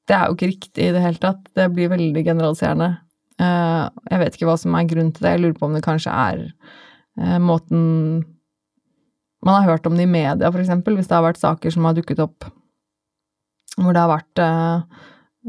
[0.10, 1.46] det er jo ikke riktig i det hele tatt.
[1.54, 2.96] Det blir veldig generaliserende.
[3.38, 5.36] Uh, jeg vet ikke hva som er grunnen til det.
[5.36, 6.46] Jeg lurer på om det kanskje er
[7.16, 8.26] måten
[9.45, 11.93] Man har hørt om det i media, eksempel, hvis det har vært saker som har
[11.95, 12.47] dukket opp
[13.76, 14.41] hvor det har vært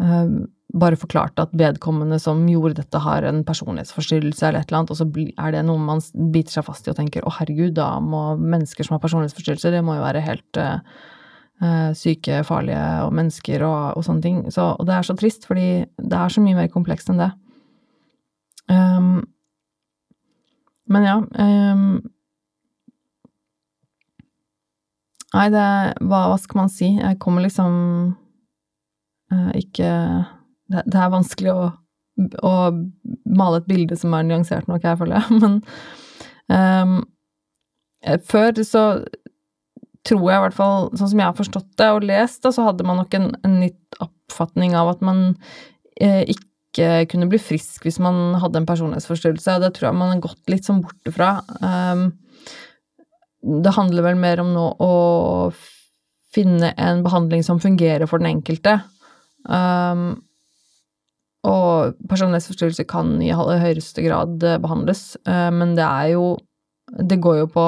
[0.02, 0.28] Eh,
[0.76, 4.98] bare forklart at vedkommende som gjorde dette, har en personlighetsforstyrrelse eller et eller annet, og
[4.98, 5.06] så
[5.46, 6.02] er det noe man
[6.34, 9.84] biter seg fast i og tenker å herregud, da må mennesker som har personlighetsforstyrrelser, det
[9.86, 10.82] må jo være helt eh,
[11.96, 14.42] syke, farlige og mennesker og, og sånne ting.
[14.52, 17.30] Så, og det er så trist, fordi det er så mye mer komplekst enn det.
[18.68, 19.22] Um,
[20.92, 21.88] men ja um,
[25.36, 25.62] Nei, det
[26.06, 26.86] hva, hva skal man si?
[26.96, 27.74] Jeg kommer liksom
[29.34, 29.90] uh, ikke
[30.72, 31.66] det, det, er vanskelig å,
[32.46, 32.52] å,
[33.36, 35.58] male et bilde som er nyansert nok, jeg føler jeg, men
[36.48, 36.96] um,
[38.24, 38.86] før så
[40.06, 42.68] tror jeg i hvert fall, sånn som jeg har forstått det og lest, da, så
[42.68, 45.24] hadde man nok en, en nytt oppfatning av at man
[46.00, 46.46] eh, ikke
[47.10, 50.68] kunne bli frisk hvis man hadde en personlighetsforstyrrelse, det tror jeg man har gått litt
[50.68, 51.30] sånn bort fra.
[51.62, 52.10] Um,
[53.46, 54.92] det handler vel mer om nå å
[56.34, 58.78] finne en behandling som fungerer for den enkelte.
[59.46, 60.22] Um,
[61.46, 66.36] og personlighetsforstyrrelse kan i høyeste grad eh, behandles, uh, men det er jo
[66.86, 67.62] Det går jo på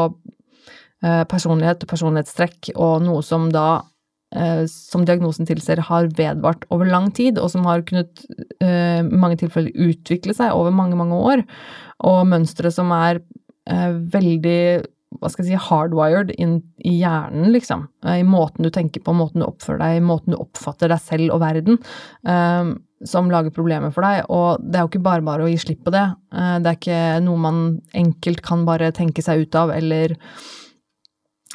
[1.04, 3.82] uh, personlighet og personlighetstrekk og noe som da
[4.68, 8.26] som diagnosen tilser, har vedvart over lang tid, og som har kunnet
[8.60, 11.42] i mange tilfeller utvikle seg over mange, mange år,
[12.04, 13.22] og mønstre som er
[13.64, 14.60] veldig
[15.18, 17.86] hva skal jeg si, hardwired inn i hjernen, liksom.
[18.04, 21.32] I måten du tenker på, måten du oppfører deg, i måten du oppfatter deg selv
[21.32, 21.80] og verden,
[23.08, 24.28] som lager problemer for deg.
[24.28, 26.04] Og det er jo ikke bare bare å gi slipp på det.
[26.28, 27.64] Det er ikke noe man
[27.96, 30.18] enkelt kan bare tenke seg ut av eller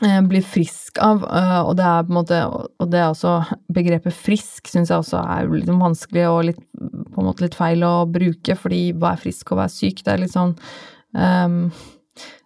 [0.06, 1.24] uh, bli frisk av.
[1.26, 3.36] Uh, og det er på en måte Og det er også
[3.74, 7.84] Begrepet frisk syns jeg også er litt vanskelig og litt, på en måte litt feil
[7.88, 10.04] å bruke, fordi hva er frisk og hva er syk?
[10.04, 10.56] Det er litt sånn
[11.16, 11.66] um,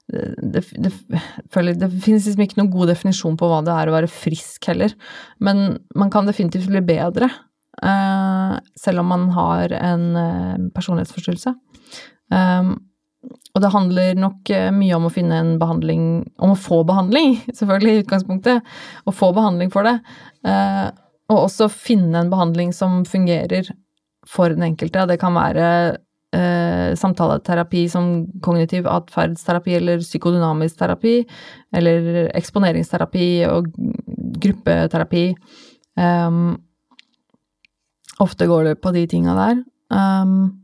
[0.08, 3.96] det, det, det, det, finnes liksom ikke noen god definisjon på hva det er å
[3.96, 4.94] være frisk heller,
[5.44, 7.28] men man kan definitivt bli bedre,
[7.84, 11.52] uh, selv om man har en uh, personlighetsforstyrrelse.
[12.32, 12.78] Um,
[13.26, 16.02] og det handler nok uh, mye om å finne en behandling
[16.38, 18.74] Om å få behandling, selvfølgelig, i utgangspunktet.
[19.06, 19.98] Å få behandling for det.
[21.28, 23.68] og også finne en behandling som fungerer
[24.28, 25.06] for den enkelte.
[25.10, 25.98] Det kan være
[26.36, 28.12] eh, samtaleterapi som
[28.44, 31.18] kognitiv atferdsterapi eller psykodynamisk terapi,
[31.76, 33.72] eller eksponeringsterapi og
[34.44, 35.26] gruppeterapi.
[35.98, 36.58] Um,
[38.22, 39.64] ofte går det på de tinga der.
[39.94, 40.56] Um, eh,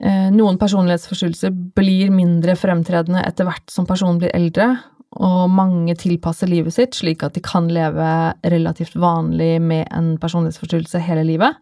[0.00, 4.70] noen personlighetsforstyrrelser blir mindre fremtredende etter hvert som personen blir eldre,
[5.18, 8.10] og mange tilpasser livet sitt slik at de kan leve
[8.46, 11.58] relativt vanlig med en personlighetsforstyrrelse hele livet.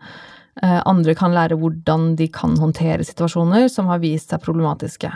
[0.62, 5.10] Eh, andre kan lære hvordan de kan håndtere situasjoner som har vist seg problematiske.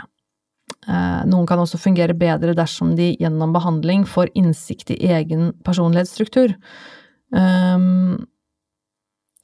[0.87, 6.55] Eh, noen kan også fungere bedre dersom de gjennom behandling får innsikt i egen personlighetsstruktur.
[7.33, 8.25] Um,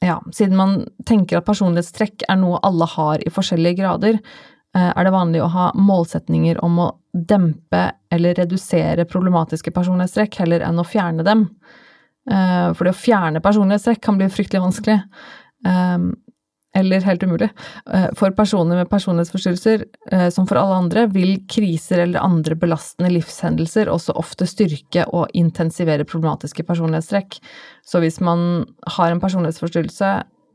[0.06, 0.78] ja, siden man
[1.08, 4.20] tenker at personlighetstrekk er noe alle har i forskjellige grader,
[4.78, 10.80] er det vanlig å ha målsetninger om å dempe eller redusere problematiske personlighetstrekk heller enn
[10.80, 11.48] å fjerne dem.
[12.30, 15.00] For det å fjerne personlighetstrekk kan bli fryktelig vanskelig.
[16.76, 17.50] Eller helt umulig.
[17.94, 23.10] Eh, for personer med personlighetsforstyrrelser, eh, som for alle andre, vil kriser eller andre belastende
[23.16, 27.40] livshendelser også ofte styrke og intensivere problematiske personlighetstrekk.
[27.86, 28.68] Så hvis man
[28.98, 30.12] har en personlighetsforstyrrelse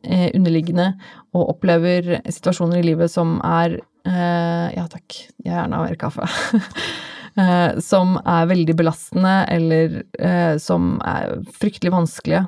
[0.06, 0.92] eh, underliggende
[1.34, 6.26] og opplever situasjoner i livet som er Ja takk, jeg gjerne har mer kaffe.
[7.88, 9.94] som er veldig belastende, eller
[10.60, 12.42] som er fryktelig vanskelige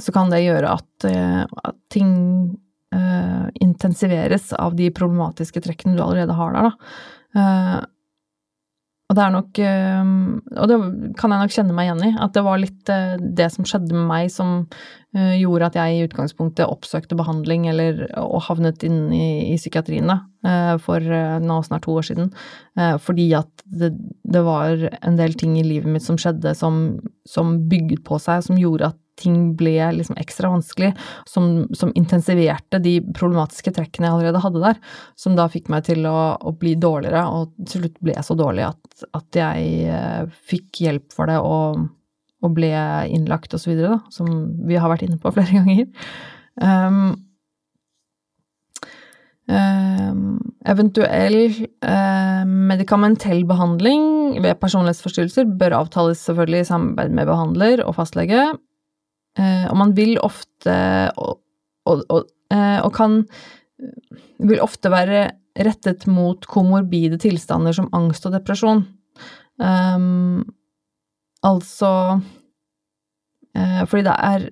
[0.00, 2.12] så kan det gjøre at, eh, at ting
[2.94, 6.94] uh, intensiveres av de problematiske trekkene du allerede har der, da.
[7.34, 7.80] Uh,
[9.04, 10.10] og det er nok uh,
[10.62, 10.76] Og det
[11.18, 14.06] kan jeg nok kjenne meg igjen i, at det var litt det som skjedde med
[14.08, 14.62] meg som
[15.14, 20.10] gjorde at jeg i utgangspunktet oppsøkte behandling eller, og havnet inn i, i psykiatrien
[20.82, 22.32] for nå snart to år siden.
[22.98, 23.92] fordi at det,
[24.26, 26.98] det, var en del ting i livet mitt som skjedde som,
[27.30, 30.92] som bygget på seg, som gjorde at ting ble liksom ekstra vanskelig,
[31.28, 34.80] som, som, intensiverte de problematiske trekkene jeg allerede hadde der,
[35.18, 38.38] som da fikk meg til å, å bli dårligere, og til slutt ble jeg så
[38.38, 41.84] dårlig at, at jeg eh, fikk hjelp for det og,
[42.44, 42.72] og ble
[43.14, 44.32] innlagt og så videre, da, som
[44.68, 46.10] vi har vært inne på flere ganger.
[46.62, 47.14] Um,
[49.44, 51.34] Uh, eventuell
[51.84, 58.46] uh, medikamentell behandling ved personlighetsforstyrrelser bør avtales selvfølgelig i samarbeid med behandler og fastlege.
[59.38, 60.74] Uh, og man vil ofte
[61.18, 61.40] og,
[61.90, 63.24] og, og, eh, og, kan
[64.38, 65.24] vil ofte være
[65.66, 68.84] rettet mot komorbide tilstander som angst og depresjon.
[69.58, 70.44] Um,
[71.46, 72.20] altså
[73.86, 74.46] fordi det er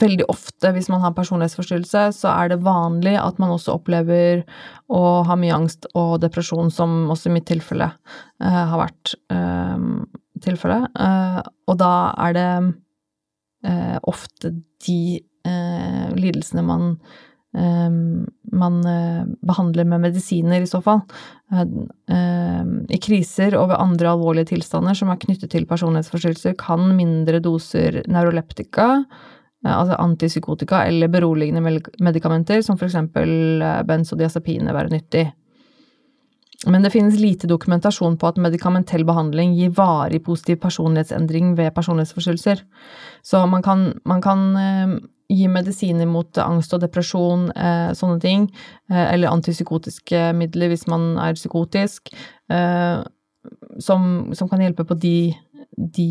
[0.00, 4.44] veldig ofte, hvis man har personlighetsforstyrrelse, så er det vanlig at man også opplever
[4.92, 10.04] å ha mye angst og depresjon, som også i mitt tilfelle uh, har vært um,
[10.44, 10.88] tilfellet.
[10.98, 11.92] Uh, og da
[12.26, 12.48] er det
[14.04, 14.50] ofte
[14.86, 15.20] de
[16.16, 16.98] lidelsene man
[17.54, 18.80] man
[19.46, 21.04] behandler med medisiner, i så fall.
[21.54, 28.00] I kriser og ved andre alvorlige tilstander som er knyttet til personlighetsforstyrrelser, kan mindre doser
[28.10, 28.88] neuroleptika
[29.64, 32.78] Eh, altså antipsykotika eller beroligende medikamenter, som
[33.62, 35.24] eh, benzodiazepine, være nyttig.
[36.66, 42.62] Men det finnes lite dokumentasjon på at medikamentell behandling gir varig positiv personlighetsendring ved personlighetsforstyrrelser.
[43.22, 44.94] Så man kan, man kan eh,
[45.28, 48.48] gi medisiner mot angst og depresjon, eh, sånne ting,
[48.90, 52.14] eh, eller antipsykotiske midler hvis man er psykotisk,
[53.80, 54.02] som,
[54.36, 55.32] som, kan hjelpe på de,
[55.96, 56.08] de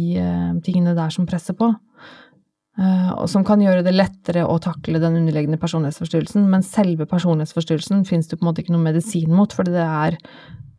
[0.66, 1.70] tingene der som presser på.
[2.74, 6.48] Eh, og som kan gjøre det lettere å takle den underliggende personlighetsforstyrrelsen.
[6.50, 10.18] Men selve personlighetsforstyrrelsen fins det på en måte ikke noe medisin mot, fordi det er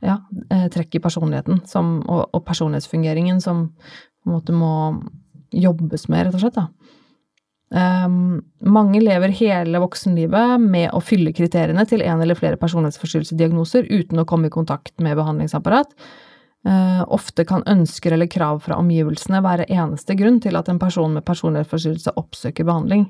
[0.05, 0.19] ja,
[0.51, 4.75] eh, trekk i personligheten som, og, og, personlighetsfungeringen som på en måte må
[5.55, 6.59] jobbes med, rett og slett.
[6.59, 6.69] da.
[7.75, 14.21] Um, mange lever hele voksenlivet med å fylle kriteriene til en eller flere personlighetsforstyrrelsesdiagnoser uten
[14.21, 15.95] å komme i kontakt med behandlingsapparat.
[16.65, 21.13] Uh, ofte kan ønsker eller krav fra omgivelsene være eneste grunn til at en person
[21.13, 23.09] med personlighetsforstyrrelse oppsøker behandling.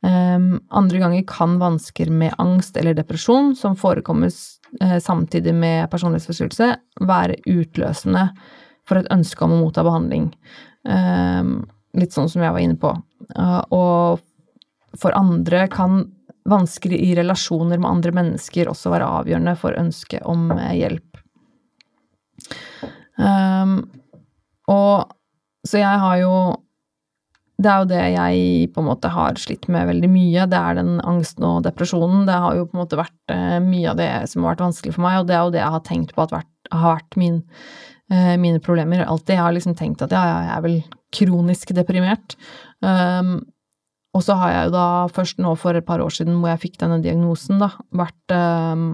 [0.00, 6.70] Um, andre ganger kan vansker med angst eller depresjon, som forekommer uh, samtidig med personlighetsforstyrrelse,
[7.04, 8.28] være utløsende
[8.88, 10.30] for et ønske om å motta behandling.
[10.88, 11.66] Um,
[11.98, 12.94] litt sånn som jeg var inne på.
[13.34, 14.24] Uh, og
[14.96, 16.06] for andre kan
[16.48, 21.07] vansker i relasjoner med andre mennesker også være avgjørende for ønsket om hjelp.
[23.18, 23.80] Um,
[24.70, 25.08] og
[25.66, 26.34] så jeg har jo
[27.58, 30.44] Det er jo det jeg på en måte har slitt med veldig mye.
[30.46, 32.22] Det er den angsten og depresjonen.
[32.28, 34.94] Det har jo på en måte vært uh, mye av det som har vært vanskelig
[34.94, 37.18] for meg, og det er jo det jeg har tenkt på at vært, har vært
[37.18, 37.40] min,
[38.14, 39.34] uh, mine problemer alltid.
[39.34, 40.78] Jeg har liksom tenkt at ja, jeg er vel
[41.18, 42.38] kronisk deprimert.
[42.78, 43.40] Um,
[44.14, 44.86] og så har jeg jo da
[45.18, 48.92] først nå for et par år siden hvor jeg fikk denne diagnosen, da, vært um,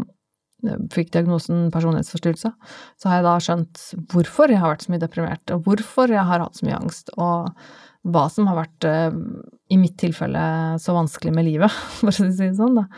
[0.93, 2.53] fikk diagnosen personlighetsforstyrrelse,
[3.01, 6.25] så har jeg da skjønt hvorfor jeg har vært så mye deprimert, og hvorfor jeg
[6.29, 7.53] har hatt så mye angst, og
[8.15, 9.19] hva som har vært, eh,
[9.73, 10.45] i mitt tilfelle,
[10.81, 12.89] så vanskelig med livet, for å si det sånn, da.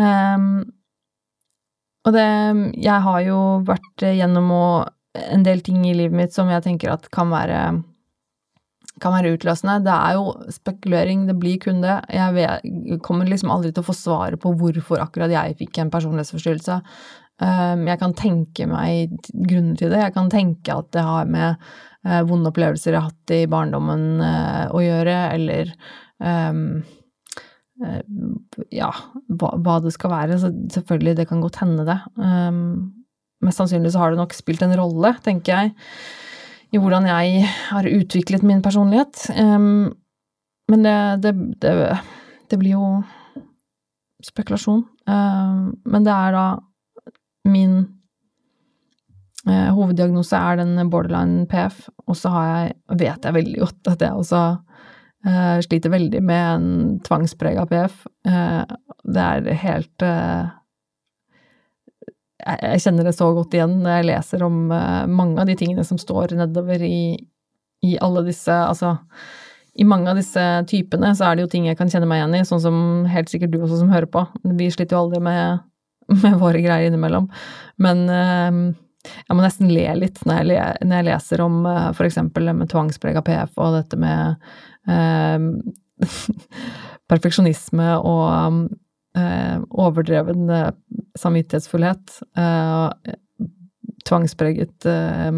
[0.00, 0.64] Um,
[2.02, 2.22] og det
[2.80, 3.38] Jeg har jo
[3.68, 4.48] vært gjennom
[5.14, 7.60] en del ting i livet mitt som jeg tenker at kan være
[9.02, 9.80] kan være utløsende.
[9.86, 11.98] Det er jo spekulering, det blir kun det.
[12.12, 15.92] Jeg vet, kommer liksom aldri til å få svaret på hvorfor akkurat jeg fikk en
[15.92, 16.78] personlighetsforstyrrelse.
[17.42, 20.02] Um, jeg kan tenke meg grunner til det.
[20.04, 21.58] Jeg kan tenke at det har med
[22.06, 25.72] uh, vonde opplevelser jeg har hatt i barndommen uh, å gjøre, eller
[26.22, 26.82] um,
[28.70, 28.92] ja,
[29.26, 30.38] hva, det skal være.
[30.38, 31.98] Så selvfølgelig, det kan godt hende det.
[32.14, 32.92] Um,
[33.42, 35.72] mest sannsynlig så har det nok spilt en rolle, tenker jeg
[36.72, 39.26] i hvordan jeg har utviklet min personlighet.
[39.36, 39.92] Um,
[40.72, 41.72] men det, det, det,
[42.48, 42.86] det, blir jo
[44.24, 44.84] spekulasjon.
[45.04, 46.46] Um, men det er da
[47.52, 47.74] min
[49.48, 54.06] uh, hoveddiagnose er den borderline PF, og så har jeg, vet jeg veldig godt at
[54.06, 54.42] jeg også
[55.28, 58.04] uh, sliter veldig med en tvangsprega PF.
[58.24, 58.64] Uh,
[59.12, 60.08] det er helt
[62.42, 65.84] jeg kjenner det så godt igjen når jeg leser om eh, mange av de tingene
[65.86, 67.14] som står nedover i,
[67.86, 68.96] i alle disse Altså,
[69.78, 72.38] i mange av disse typene så er det jo ting jeg kan kjenne meg igjen
[72.40, 72.78] i, sånn som
[73.08, 74.26] helt sikkert du også som hører på.
[74.58, 75.62] Vi sliter jo aldri med,
[76.24, 77.30] med våre greier innimellom.
[77.82, 78.58] Men eh,
[79.02, 81.96] jeg må nesten le litt når jeg, når jeg leser om f.eks.
[81.98, 84.36] for eksempel med tvangsprega PF og dette med
[84.90, 85.48] eh,
[87.10, 88.60] perfeksjonisme og eh,
[89.14, 90.70] overdreven eh,
[91.18, 92.16] samvittighetsfullhet.
[92.36, 93.14] Eh,
[94.08, 95.30] tvangspreget eh,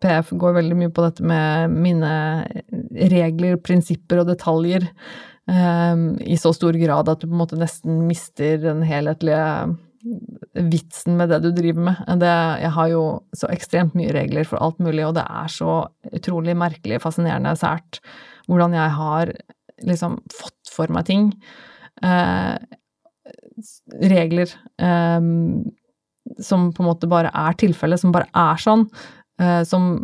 [0.00, 2.10] PF går veldig mye på dette med mine
[3.12, 4.88] regler, prinsipper og detaljer
[5.44, 9.74] i så stor grad at du på en måte nesten mister den helhetlige
[10.72, 12.00] vitsen med det du driver med.
[12.22, 13.02] Det, jeg har jo
[13.36, 15.74] så ekstremt mye regler for alt mulig, og det er så
[16.16, 18.00] utrolig merkelig, fascinerende, sært
[18.48, 19.34] hvordan jeg har
[19.84, 21.28] liksom fått for meg ting.
[22.02, 22.56] Eh,
[24.02, 24.50] regler
[24.82, 25.20] eh,
[26.42, 28.88] som på en måte bare er tilfellet, som bare er sånn.
[29.40, 30.02] Eh, som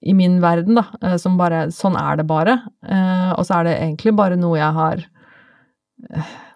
[0.00, 2.54] i min verden, da, som bare Sånn er det bare.
[3.36, 5.02] Og så er det egentlig bare noe jeg har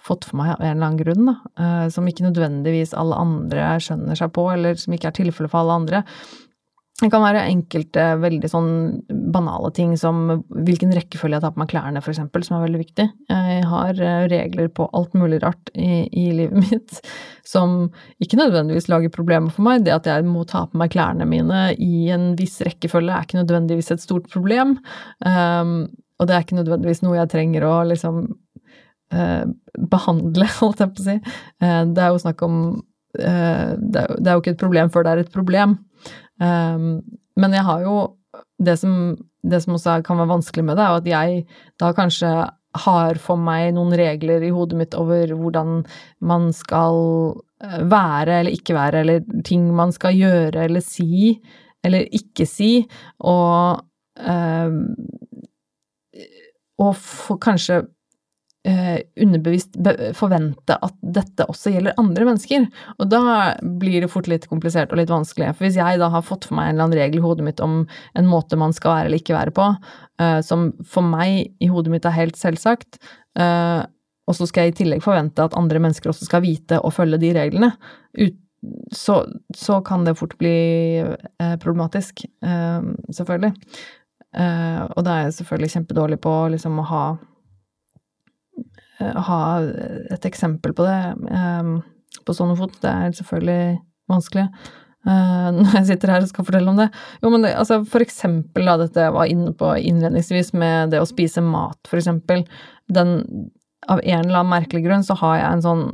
[0.01, 4.17] fått for meg av en eller annen grunn, da, som ikke nødvendigvis alle andre skjønner
[4.17, 6.01] seg på, eller som ikke er tilfellet for alle andre.
[7.03, 8.69] Det kan være enkelte veldig sånn
[9.35, 13.07] banale ting som hvilken rekkefølge jeg tar på meg klærne, eksempel, som er veldig viktig.
[13.33, 17.01] Jeg har eh, regler på alt mulig rart i, i livet mitt
[17.43, 17.89] som
[18.23, 19.83] ikke nødvendigvis lager problemer for meg.
[19.83, 23.41] Det at jeg må ta på meg klærne mine i en viss rekkefølge er ikke
[23.43, 24.77] nødvendigvis et stort problem.
[25.27, 25.75] Um,
[26.23, 29.45] og det er ikke nødvendigvis noe jeg trenger å liksom uh,
[29.91, 31.17] behandle, holdt jeg på å si.
[31.59, 34.95] Uh, det er jo snakk om uh, det, er, det, er, jo ikke et problem
[34.95, 35.77] før det er et problem.
[36.43, 36.79] Eh,
[37.35, 37.97] men jeg har jo
[38.65, 41.47] det som, det som også kan være vanskelig med det, er at jeg
[41.81, 42.35] da kanskje
[42.85, 45.85] har for meg noen regler i hodet mitt over hvordan
[46.27, 46.97] man skal
[47.63, 51.39] eh, være eller ikke være, eller ting man skal gjøre eller si
[51.85, 52.79] eller ikke si,
[53.21, 53.83] og
[54.17, 54.79] øh,
[56.81, 57.83] og for kanskje
[58.65, 59.77] underbevisst
[60.17, 62.67] forvente at dette også gjelder andre mennesker.
[62.97, 63.21] Og da
[63.61, 65.51] blir det fort litt komplisert og litt vanskelig.
[65.53, 67.61] For hvis jeg da har fått for meg en eller annen regel i hodet mitt
[67.65, 67.83] om
[68.17, 69.67] en måte man skal være eller ikke være på,
[70.23, 72.97] eh, som for meg i hodet mitt er helt selvsagt,
[73.37, 73.83] eh,
[74.25, 77.21] og så skal jeg i tillegg forvente at andre mennesker også skal vite og følge
[77.21, 77.75] de reglene,
[78.97, 79.19] så,
[79.53, 80.57] så, kan det fort bli
[81.05, 83.53] eh, problematisk, eh, selvfølgelig.
[84.41, 87.34] Eh, og da er jeg selvfølgelig kjempedårlig på liksom å ha Eh,
[89.01, 89.41] ha
[90.15, 91.77] et eksempel på det um,
[92.25, 92.77] på sånn fot.
[92.83, 93.79] Det er selvfølgelig
[94.11, 94.47] vanskelig
[95.09, 96.89] uh, når jeg sitter her og skal fortelle om det.
[97.23, 101.03] Jo, men det, altså for eksempel da dette jeg var inne på innledningsvis med det
[101.03, 102.47] å spise mat, for eksempel.
[102.93, 103.19] Den,
[103.89, 105.87] av en eller annen merkelig grunn så har jeg en sånn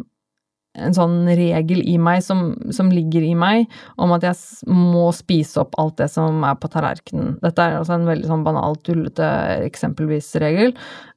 [0.79, 3.65] en sånn regel i meg som, som, ligger i meg,
[3.99, 7.33] om at jeg må spise opp alt det som er på tallerkenen.
[7.43, 9.27] Dette er altså en veldig sånn banal, tullete
[9.67, 10.71] eksempelvis regel.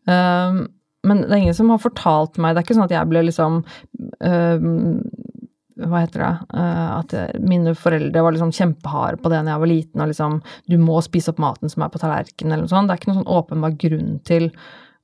[0.10, 0.66] Um,
[1.04, 3.26] men det er ingen som har fortalt meg Det er ikke sånn at jeg ble
[3.28, 3.58] liksom
[4.24, 4.68] øh,
[5.82, 9.72] hva heter det uh, At mine foreldre var liksom kjempeharde på det når jeg var
[9.72, 10.40] liten, og liksom
[10.70, 12.90] Du må spise opp maten som er på tallerkenen, eller noe sånt.
[12.90, 14.50] Det er ikke noen sånn åpenbar grunn til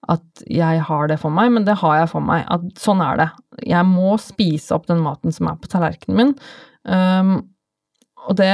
[0.10, 2.46] at jeg har det for meg, men det har jeg for meg.
[2.54, 3.28] At sånn er det.
[3.68, 6.32] Jeg må spise opp den maten som er på tallerkenen min.
[6.88, 7.34] Um,
[8.30, 8.54] og det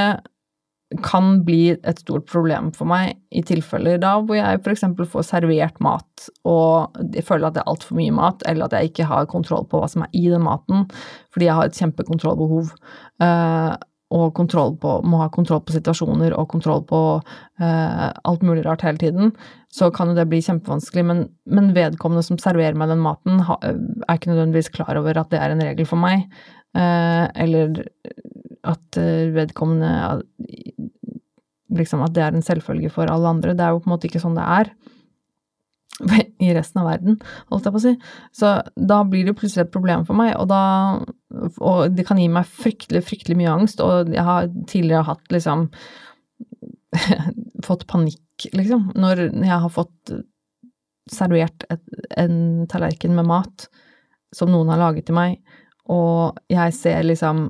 [1.04, 4.86] kan bli et stort problem for meg i tilfeller da hvor jeg f.eks.
[5.12, 9.10] får servert mat og føler at det er altfor mye mat, eller at jeg ikke
[9.10, 10.86] har kontroll på hva som er i den maten,
[11.34, 12.72] fordi jeg har et kjempekontrollbehov.
[13.22, 13.74] Uh,
[14.14, 18.86] og kontroll på, må ha kontroll på situasjoner og kontroll på uh, alt mulig rart
[18.86, 19.32] hele tiden,
[19.74, 21.04] så kan jo det bli kjempevanskelig.
[21.10, 25.42] Men, men vedkommende som serverer meg den maten, er ikke nødvendigvis klar over at det
[25.42, 26.30] er en regel for meg.
[26.76, 27.86] Uh, eller
[28.66, 28.98] at
[29.32, 29.92] vedkommende
[31.76, 33.56] liksom at det er en selvfølge for alle andre.
[33.56, 34.72] Det er jo på en måte ikke sånn det er
[36.46, 37.20] i resten av verden,
[37.52, 37.94] holdt jeg på å si.
[38.36, 40.64] Så da blir det plutselig et problem for meg, og da
[41.36, 45.70] Og det kan gi meg fryktelig, fryktelig mye angst, og jeg har tidligere hatt liksom
[47.68, 50.14] Fått panikk, liksom, når jeg har fått
[51.12, 51.84] servert et,
[52.18, 53.68] en tallerken med mat
[54.36, 55.38] som noen har laget til meg,
[55.92, 57.48] og jeg ser liksom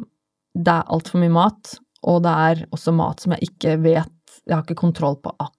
[0.56, 1.74] Det er altfor mye mat,
[2.08, 4.12] og det er også mat som jeg ikke vet
[4.46, 5.54] jeg har ikke kontroll på ak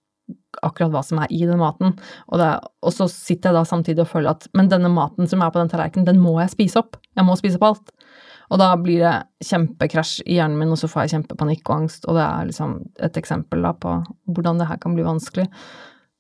[0.64, 1.92] akkurat hva som er i den maten.
[2.32, 2.48] Og, det,
[2.82, 5.60] og, så sitter jeg da samtidig og føler at men denne maten som er på
[5.60, 6.96] den tallerkenen, den må jeg spise opp.
[7.14, 7.92] Jeg må spise opp alt.
[8.48, 12.08] Og da blir det kjempekrasj i hjernen min, og så får jeg kjempepanikk og angst.
[12.08, 12.74] Og det er liksom
[13.08, 13.98] et eksempel da på
[14.32, 15.46] hvordan det her kan bli vanskelig.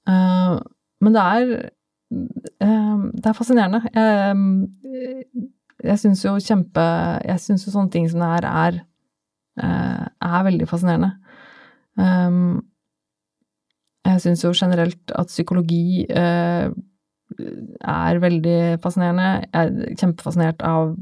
[0.06, 0.60] Uh,
[1.02, 3.82] men det er uh, Det er fascinerende.
[3.96, 5.48] Uh,
[5.84, 6.82] jeg syns jo kjempe
[7.26, 8.78] Jeg syns jo sånne ting som det her er,
[9.60, 11.10] er veldig fascinerende.
[11.96, 12.64] Um,
[14.06, 16.68] jeg syns jo generelt at psykologi uh,
[17.36, 19.30] er veldig fascinerende.
[19.48, 20.92] Jeg er kjempefascinert av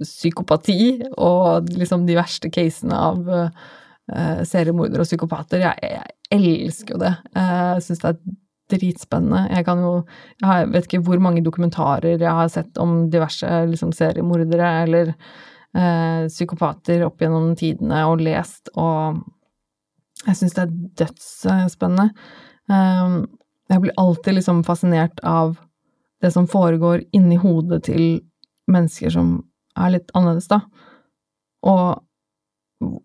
[0.00, 0.78] psykopati
[1.12, 5.66] og liksom de verste casene av uh, seriemordere og psykopater.
[5.66, 7.12] Jeg, jeg, elsker jo det.
[7.36, 8.40] Jeg syns det er
[8.72, 9.48] dritspennende.
[9.52, 9.92] Jeg kan jo
[10.42, 15.14] Jeg vet ikke hvor mange dokumentarer jeg har sett om diverse liksom, seriemordere eller
[15.76, 19.22] eh, psykopater opp gjennom tidene og lest og
[20.24, 22.10] jeg syns det er dødsspennende.
[22.70, 23.24] Eh,
[23.70, 25.56] Jeg blir alltid liksom fascinert av
[26.22, 28.20] det som foregår inni hodet til
[28.70, 29.38] mennesker som
[29.76, 30.60] er litt annerledes, da.
[31.64, 32.00] Og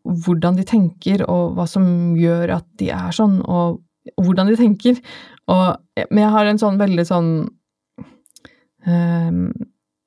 [0.03, 3.79] hvordan de tenker, og hva som gjør at de er sånn, og
[4.19, 4.99] hvordan de tenker.
[5.49, 5.77] Og,
[6.09, 7.29] men jeg har en sånn veldig sånn
[8.87, 9.45] um,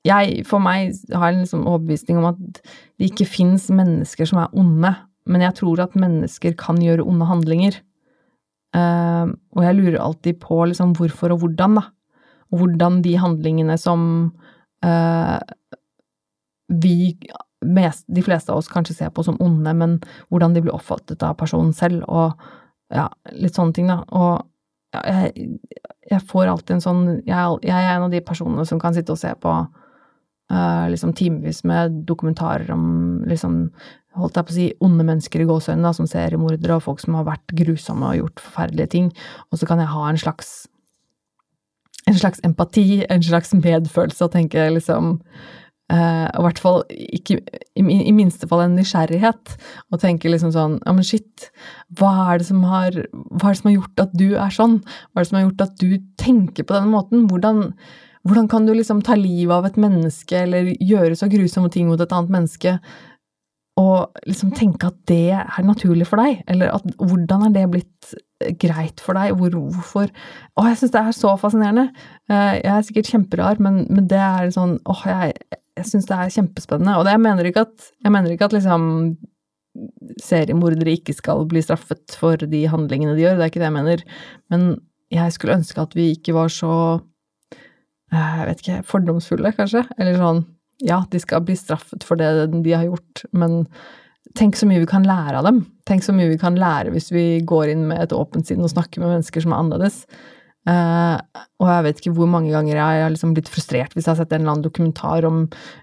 [0.07, 2.61] Jeg, for meg, har en liksom overbevisning om at
[2.99, 4.91] det ikke fins mennesker som er onde,
[5.29, 7.77] men jeg tror at mennesker kan gjøre onde handlinger.
[8.75, 11.85] Uh, og jeg lurer alltid på liksom hvorfor og hvordan, da.
[12.51, 14.01] Og hvordan de handlingene som
[14.85, 15.39] uh,
[16.73, 17.15] vi
[17.63, 19.95] mest, de fleste av oss kanskje ser på som onde, men
[20.29, 22.35] hvordan de blir oppfattet av personen selv, og
[22.93, 24.01] ja, litt sånne ting, da.
[24.13, 24.43] Og
[24.93, 25.47] jeg,
[26.11, 29.15] jeg, får alltid en sånn jeg, jeg, er en av de personene som kan sitte
[29.15, 29.53] og se på
[30.53, 33.63] uh, liksom timevis med dokumentarer om liksom
[34.13, 37.25] holdt jeg på å si, onde mennesker i gåsehudene, som seriemordere og folk som har
[37.25, 39.09] vært grusomme og gjort forferdelige ting,
[39.49, 40.53] og så kan jeg ha en slags
[42.03, 45.15] en slags empati, en slags medfølelse, og tenke liksom
[45.91, 47.35] Uh, og i hvert fall ikke,
[47.75, 49.55] i, i, minste fall en nysgjerrighet,
[49.91, 51.49] og tenke liksom sånn Ja, men shit,
[51.99, 54.79] hva er, det som har, hva er det som har gjort at du er sånn?
[55.11, 57.27] Hva er det som har gjort at du tenker på denne måten?
[57.29, 57.65] Hvordan,
[58.23, 62.01] hvordan kan du liksom ta livet av et menneske, eller gjøre så grusomme ting mot
[62.01, 62.77] et annet menneske,
[63.79, 66.43] og liksom tenke at det er naturlig for deg?
[66.51, 68.13] Eller at hvordan er det blitt
[68.61, 69.33] greit for deg?
[69.39, 71.87] Hvor, hvorfor Å, jeg syns det er så fascinerende.
[72.29, 75.33] Uh, jeg er sikkert kjemperar, men, men det er sånn åh, jeg
[75.77, 76.97] jeg syns det er kjempespennende.
[76.97, 78.83] Og det, jeg mener ikke at, jeg mener ikke at liksom
[80.21, 83.77] seriemordere ikke skal bli straffet for de handlingene de gjør, det er ikke det jeg
[83.79, 84.03] mener.
[84.53, 84.67] Men
[85.13, 86.73] jeg skulle ønske at vi ikke var så
[88.13, 89.85] eh, jeg vet ikke, fordomsfulle, kanskje.
[89.97, 90.43] Eller sånn
[90.81, 93.63] ja, de skal bli straffet for det de har gjort, men
[94.37, 95.63] tenk så mye vi kan lære av dem.
[95.87, 98.71] Tenk så mye vi kan lære hvis vi går inn med et åpent sinn og
[98.71, 100.03] snakker med mennesker som er annerledes.
[100.63, 101.19] Uh,
[101.59, 104.19] og jeg vet ikke hvor mange ganger jeg har liksom blitt frustrert hvis jeg har
[104.21, 105.41] sett en eller annen dokumentar om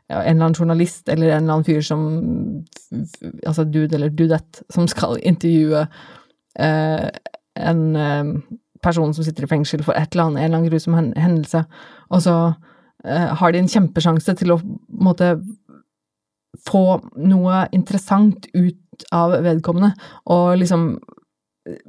[0.09, 2.07] ja, en eller annen journalist eller en eller annen fyr som
[3.45, 7.09] Altså dude eller dudette som skal intervjue uh,
[7.61, 8.33] en uh,
[8.81, 11.65] person som sitter i fengsel for et eller annet, en eller annen grusom hendelse,
[12.09, 12.37] og så
[13.05, 14.61] har de en kjempesjanse til å
[15.01, 15.35] måtte
[16.67, 16.85] få
[17.17, 19.95] noe interessant ut av vedkommende,
[20.29, 20.93] og liksom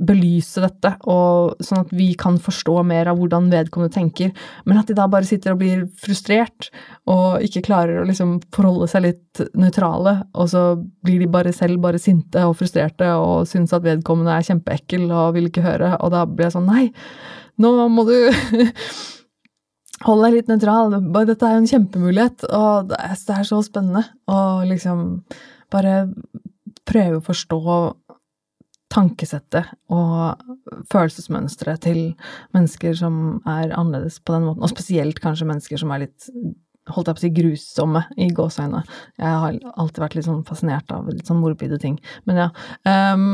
[0.03, 4.34] belyse dette, og sånn at vi kan forstå mer av hvordan vedkommende tenker,
[4.68, 6.68] men at de da bare sitter og blir frustrert
[7.09, 10.66] og ikke klarer å liksom forholde seg litt nøytrale, og så
[11.05, 15.38] blir de bare selv bare sinte og frustrerte og syns at vedkommende er kjempeekkel og
[15.39, 16.86] vil ikke høre, og da blir jeg sånn nei,
[17.62, 18.16] nå må du
[20.08, 20.95] Hold deg litt nøytral,
[21.30, 22.99] dette er jo en kjempemulighet, og det
[23.36, 25.22] er så spennende å liksom
[25.72, 26.08] bare
[26.89, 27.60] prøve å forstå
[28.91, 30.41] tankesettet og
[30.91, 32.02] følelsesmønsteret til
[32.56, 36.28] mennesker som er annerledes på den måten, og spesielt kanskje mennesker som er litt
[36.91, 38.82] holdt jeg på å si grusomme i gåseøynene.
[39.22, 41.99] Jeg har alltid vært litt sånn fascinert av litt sånn morbide ting.
[42.26, 42.47] Men ja.
[42.89, 43.28] Um,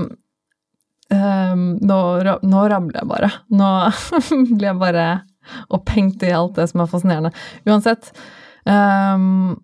[1.14, 2.00] um, nå,
[2.44, 3.32] nå ramler jeg bare.
[3.56, 3.72] Nå
[4.58, 5.08] blir jeg bare
[5.78, 7.34] opphengt i alt det som er fascinerende.
[7.68, 8.12] Uansett.
[8.68, 9.56] Um,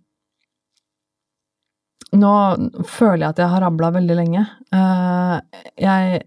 [2.14, 2.34] nå
[2.86, 4.44] føler jeg at jeg har rabla veldig lenge.
[4.74, 5.40] Uh,
[5.82, 6.22] jeg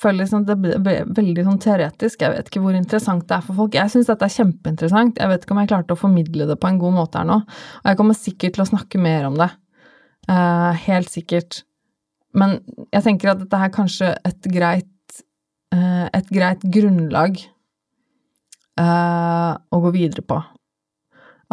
[0.00, 2.22] føler liksom det blir veldig sånn teoretisk.
[2.22, 3.76] Jeg vet ikke hvor interessant det er for folk.
[3.76, 5.18] Jeg syns dette er kjempeinteressant.
[5.20, 7.40] Jeg vet ikke om jeg klarte å formidle det på en god måte her nå.
[7.82, 9.50] Og jeg kommer sikkert til å snakke mer om det.
[10.30, 11.62] Uh, helt sikkert.
[12.36, 12.60] Men
[12.94, 15.22] jeg tenker at dette er kanskje et greit,
[15.74, 17.40] uh, et greit grunnlag
[18.80, 20.38] å gå videre på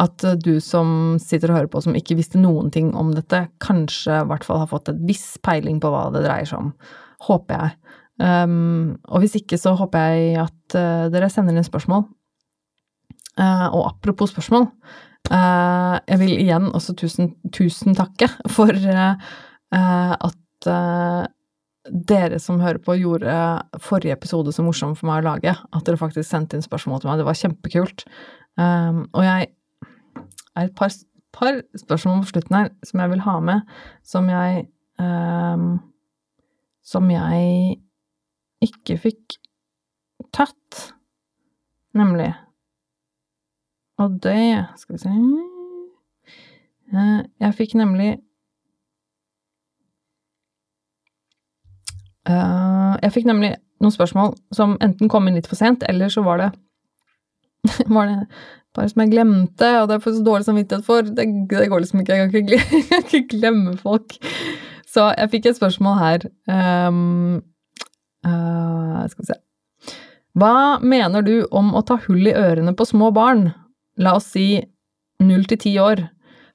[0.02, 3.46] at eh, du som sitter og hører på, som ikke visste noen ting om dette,
[3.62, 6.72] kanskje i hvert fall har fått et viss peiling på hva det dreier seg om.
[7.26, 7.96] Håper jeg.
[8.18, 12.06] Um, og hvis ikke, så håper jeg at uh, dere sender inn spørsmål.
[13.38, 14.66] Uh, og apropos spørsmål,
[15.30, 18.74] uh, jeg vil igjen også tusen, tusen takke for
[19.68, 20.66] at
[21.90, 23.34] dere som hører på, gjorde
[23.82, 25.54] forrige episode så morsom for meg å lage.
[25.54, 27.20] At dere faktisk sendte inn spørsmål til meg.
[27.20, 28.04] Det var kjempekult.
[28.58, 29.48] Um, og jeg
[30.58, 30.94] er et par,
[31.36, 34.66] par spørsmål på slutten her som jeg vil ha med, som jeg
[34.98, 35.76] um,
[36.88, 37.76] Som jeg
[38.64, 39.34] ikke fikk
[40.32, 40.94] tatt,
[41.92, 42.30] nemlig.
[44.00, 45.12] Og det Skal vi se
[46.96, 48.16] uh, Jeg fikk nemlig
[52.28, 56.42] Jeg fikk nemlig noen spørsmål som enten kom inn litt for sent, eller så var
[56.42, 56.48] det
[57.94, 58.18] var det
[58.76, 61.02] bare som jeg glemte, og det er for så dårlig samvittighet for.
[61.02, 62.18] Det, det, går liksom ikke.
[62.18, 64.16] Jeg kan ikke, jeg kan ikke glemme folk.
[64.88, 66.26] Så jeg fikk et spørsmål her.
[66.48, 67.40] Um,
[68.26, 69.38] uh, skal vi se
[70.38, 73.48] Hva mener du om å ta hull i ørene på små barn,
[73.98, 74.60] la oss si
[75.24, 76.04] null til ti år?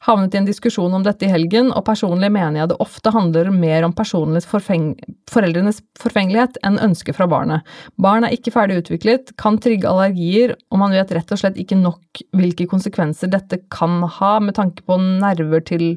[0.03, 3.51] Havnet i en diskusjon om dette i helgen, og personlig mener jeg det ofte handler
[3.55, 4.89] mer om forfeng
[5.31, 7.63] foreldrenes forfengelighet enn ønsket fra barnet.
[7.95, 11.79] Barn er ikke ferdig utviklet, kan trigge allergier, og man vet rett og slett ikke
[11.79, 15.93] nok hvilke konsekvenser dette kan ha med tanke på nerver til,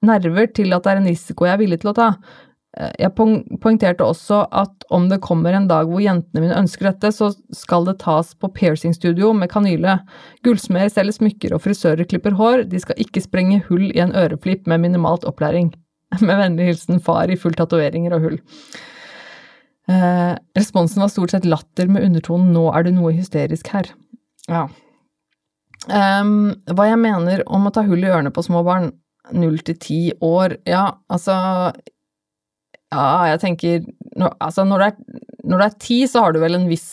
[0.00, 2.12] nerver til at det er en risiko jeg er villig til å ta.
[2.76, 7.12] Eh, jeg poengterte også at om det kommer en dag hvor jentene mine ønsker dette,
[7.14, 9.98] så skal det tas på piercingstudio med kanyle.
[10.44, 14.68] Gullsmeder selger smykker og frisører klipper hår, de skal ikke sprenge hull i en øreflipp
[14.68, 15.72] med minimalt opplæring.
[16.24, 18.36] Med vennlig hilsen far i full tatoveringer og hull.
[19.92, 23.90] Eh, responsen var stort sett latter med undertonen 'nå er det noe hysterisk her'.
[24.48, 24.62] Ja.
[25.88, 28.90] Um, hva jeg mener om å ta hull i ørene på små barn,
[29.36, 31.36] null til ti år, ja, altså
[32.94, 33.84] ja, jeg tenker
[34.40, 36.88] Altså, når du er, når du er ti, så har du vel en viss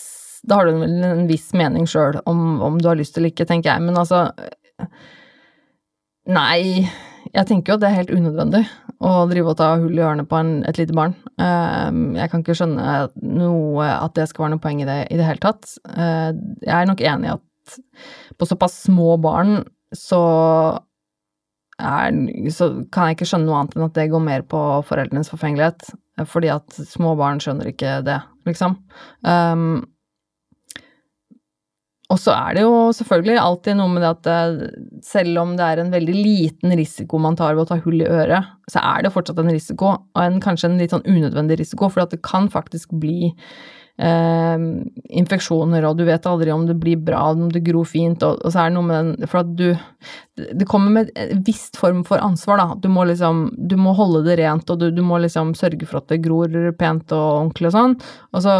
[0.46, 3.48] Da har du vel en viss mening sjøl om, om, du har lyst eller ikke,
[3.48, 3.82] tenker jeg.
[3.82, 4.28] Men altså
[6.30, 6.86] Nei,
[7.32, 8.62] jeg tenker jo at det er helt unødvendig
[9.06, 11.12] å drive og ta hull i ørene på en, et lite barn.
[11.42, 15.18] Ehm, jeg kan ikke skjønne noe at det skal være noe poeng i det i
[15.20, 15.76] det hele tatt.
[15.92, 16.30] Eh,
[16.64, 17.76] jeg er nok enig i at
[18.38, 19.60] på såpass små barn
[19.94, 20.22] så
[21.82, 22.14] er,
[22.54, 25.90] så kan jeg ikke skjønne noe annet enn at det går mer på foreldrenes forfengelighet.
[26.30, 28.16] Fordi at små barn skjønner ikke det,
[28.48, 28.78] liksom.
[29.26, 29.84] Um,
[32.06, 34.68] og så er det jo selvfølgelig alltid noe med det at det,
[35.04, 38.06] selv om det er en veldig liten risiko man tar ved å ta hull i
[38.06, 41.90] øret, så er det fortsatt en risiko, og en, kanskje en litt sånn unødvendig risiko,
[41.90, 43.32] for det kan faktisk bli
[43.98, 44.64] eh,
[45.20, 48.52] infeksjoner, og du vet aldri om det blir bra, om det gror fint, og, og
[48.52, 49.66] så er det noe med den For at du
[50.36, 52.76] Det kommer med en viss form for ansvar, da.
[52.80, 56.02] Du må liksom Du må holde det rent, og du, du må liksom sørge for
[56.02, 57.96] at det gror pent og ordentlig og sånn.
[58.36, 58.56] Og så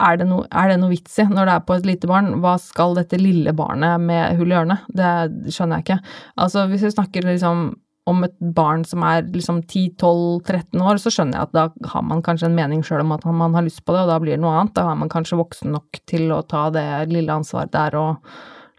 [0.00, 2.34] er det, no, er det noe vits i, når det er på et lite barn,
[2.42, 4.88] hva skal dette lille barnet med hull i hjørnet?
[4.88, 6.14] Det skjønner jeg ikke.
[6.40, 7.66] Altså, hvis vi snakker liksom
[8.10, 12.20] om et barn som er liksom 10-12-13 år, så skjønner jeg at da har man
[12.24, 14.42] kanskje en mening sjøl om at man har lyst på det, og da blir det
[14.42, 14.74] noe annet.
[14.76, 18.34] Da er man kanskje voksen nok til å ta det lille ansvaret der og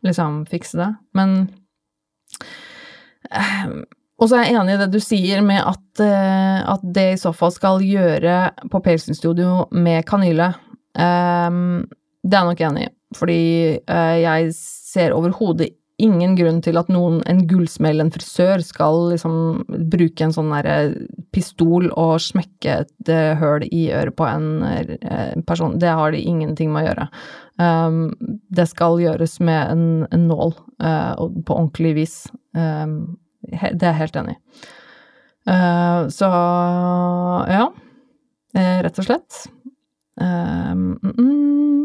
[0.05, 0.91] liksom fikse det.
[1.17, 1.37] Men
[3.31, 3.71] eh,
[4.21, 7.19] Og så er jeg enig i det du sier med at, eh, at det i
[7.19, 10.53] så fall skal gjøre på Pelsen Studio med kanyle.
[10.93, 11.57] Eh,
[12.25, 13.41] det er jeg nok enig i, fordi
[13.85, 20.25] jeg ser overhodet ingen grunn til at noen, en gullsmell, en frisør, skal liksom bruke
[20.25, 20.77] en sånn derre
[21.35, 25.77] pistol og smekke et uh, høl i øret på en uh, person.
[25.79, 27.07] Det har de ingenting med å gjøre.
[27.61, 28.01] Um,
[28.51, 32.17] det skal gjøres med en, en nål, uh, på ordentlig vis.
[32.57, 33.15] Um,
[33.53, 34.41] he, det er jeg helt enig i.
[36.09, 36.27] så
[37.45, 37.65] ja,
[38.55, 39.43] rett og slett.
[40.17, 41.83] Um, mm, mm.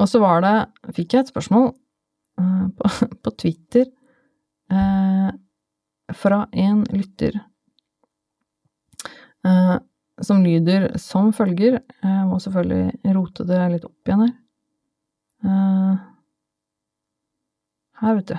[0.00, 0.52] Og så var det
[0.94, 1.85] Fikk jeg et spørsmål Eh,
[2.36, 2.88] på,
[3.22, 3.86] på, Twitter
[4.70, 5.28] eh,
[6.14, 7.40] fra en lytter
[9.46, 9.76] eh,
[10.22, 14.34] som lyder som følger Jeg må selvfølgelig rote det litt opp igjen her.
[15.44, 15.96] Eh,
[18.00, 18.36] her, vet du.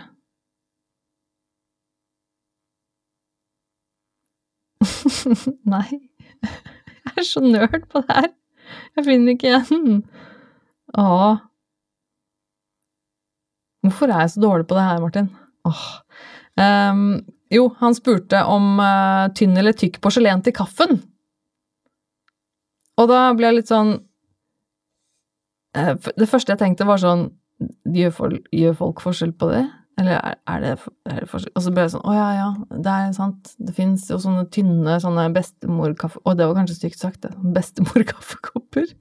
[5.73, 5.87] Nei,
[7.05, 8.31] jeg er så nerd på det her.
[8.97, 10.01] Jeg finner ikke igjen.
[10.97, 11.46] Åh.
[13.87, 15.29] Hvorfor er jeg så dårlig på det her, Martin?
[15.67, 15.85] Åh.
[16.57, 20.99] Um, jo, han spurte om uh, tynn eller tykk porselen til kaffen.
[22.97, 23.91] Og da ble jeg litt sånn
[25.77, 27.27] uh, Det første jeg tenkte, var sånn
[27.89, 29.63] Gjør folk, gjør folk forskjell på det?
[29.97, 30.73] Eller er, er, det,
[31.09, 31.53] er, det, forskjell?
[31.57, 32.49] Og så ble jeg sånn Å ja, ja,
[32.85, 33.53] det er sant.
[33.57, 36.21] Det fins jo sånne tynne sånne bestemorkaffe...
[36.21, 37.33] Å, det var kanskje stygt sagt, det.
[37.57, 38.91] Bestemorkaffekopper.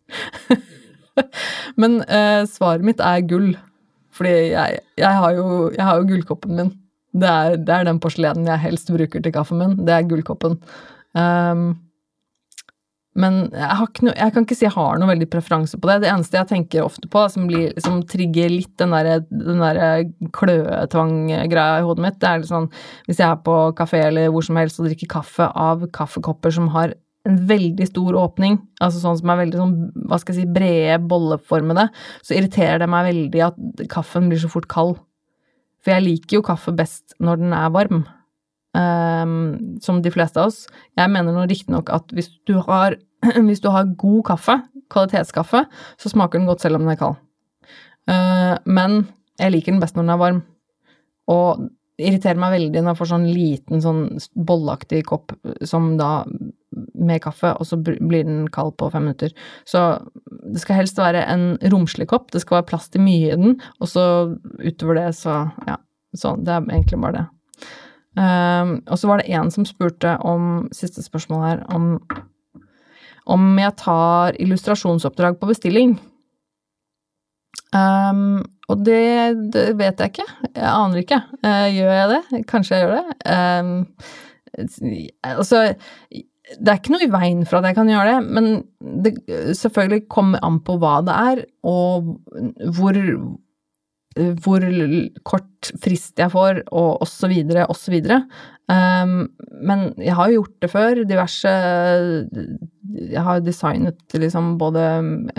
[1.80, 3.52] Men uh, svaret mitt er gull.
[4.16, 6.74] Fordi jeg, jeg, har, jo, jeg har, jo, gullkoppen min.
[7.16, 9.76] Det er, det er, den porselenen jeg helst bruker til kaffen min.
[9.86, 10.58] Det er gullkoppen.
[11.16, 11.68] Um,
[13.16, 16.02] men jeg, no, jeg, kan ikke si jeg har noe veldig preferanse på det.
[16.04, 20.04] Det eneste jeg tenker ofte på, som, blir, som trigger litt den derre der
[20.36, 22.68] kløetvang-greia i hodet mitt, det er litt sånn
[23.08, 26.68] hvis jeg er på kafé eller hvor som helst og drikker kaffe av kaffekopper som
[26.76, 26.92] har
[27.26, 29.74] en veldig stor åpning, altså sånn som er veldig sånn,
[30.06, 31.88] hva skal jeg si, brede, bolleformede,
[32.24, 33.58] så irriterer det meg veldig at
[33.92, 35.00] kaffen blir så fort kald.
[35.82, 38.04] For jeg liker jo kaffe best når den er varm,
[38.76, 39.36] um,
[39.82, 40.64] som de fleste av oss.
[40.98, 42.98] Jeg mener nå riktignok at hvis du, har,
[43.48, 44.58] hvis du har god kaffe,
[44.92, 45.64] kvalitetskaffe,
[45.98, 47.18] så smaker den godt selv om den er kald.
[48.06, 49.02] Uh, men
[49.40, 50.44] jeg liker den best når den er varm.
[51.32, 51.66] Og
[51.96, 54.02] det irriterer meg veldig når jeg får sånn liten, sånn
[54.48, 55.32] bolleaktig kopp
[55.64, 56.10] som da
[56.96, 59.34] med kaffe, og så blir den kald på fem minutter.
[59.68, 59.82] Så
[60.26, 63.58] det skal helst være en romslig kopp, det skal være plass til mye i den,
[63.80, 64.06] og så
[64.62, 65.80] utover det, så ja.
[66.16, 66.46] Sånn.
[66.46, 67.26] det er egentlig bare det.
[68.16, 71.98] Um, og så var det en som spurte om, siste spørsmål her, om
[73.26, 75.96] om jeg tar illustrasjonsoppdrag på bestilling.
[77.74, 80.26] Um, og det, det, vet jeg ikke.
[80.52, 81.18] Jeg aner ikke.
[81.42, 82.42] Uh, gjør jeg det?
[82.50, 83.16] Kanskje jeg gjør det.
[83.26, 83.74] Um,
[85.26, 85.66] altså
[86.46, 88.46] det er ikke noe i veien for at jeg kan gjøre det, men
[89.02, 89.14] det
[89.58, 92.12] selvfølgelig kommer an på hva det er, og
[92.76, 93.00] hvor,
[94.44, 94.66] hvor
[95.26, 97.34] kort frist jeg får, og osv.,
[97.66, 97.96] osv.
[98.66, 99.28] Um,
[99.62, 101.02] men jeg har jo gjort det før.
[101.06, 101.50] Diverse
[102.96, 104.82] Jeg har designet liksom både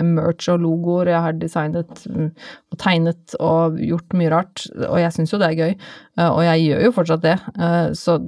[0.04, 1.10] merch og logoer.
[1.12, 5.60] Jeg har designet og tegnet og gjort mye rart, og jeg syns jo det er
[5.60, 5.76] gøy.
[6.20, 7.38] Uh, og jeg gjør jo fortsatt det.
[7.56, 8.20] Uh, så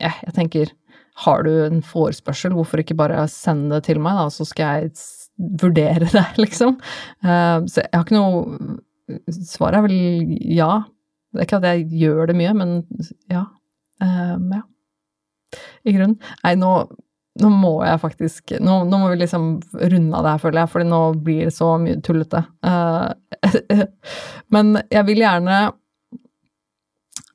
[0.00, 0.74] ja, jeg tenker
[1.24, 4.92] har du en forespørsel, hvorfor ikke bare sende det til meg, da, så skal jeg
[5.60, 6.78] vurdere det, liksom.
[7.24, 8.78] Uh, så jeg har ikke noe
[9.26, 10.84] Svaret er vel ja.
[11.34, 12.76] Det er ikke at jeg gjør det mye, men
[13.26, 13.40] ja.
[13.98, 14.60] Um, ja.
[15.82, 16.14] I grunnen.
[16.44, 16.70] Nei, nå,
[17.42, 20.72] nå må jeg faktisk nå, nå, må vi liksom runde av det her, føler jeg,
[20.76, 22.44] fordi nå blir det så mye tullete.
[22.62, 23.10] Uh,
[24.54, 25.58] men jeg vil gjerne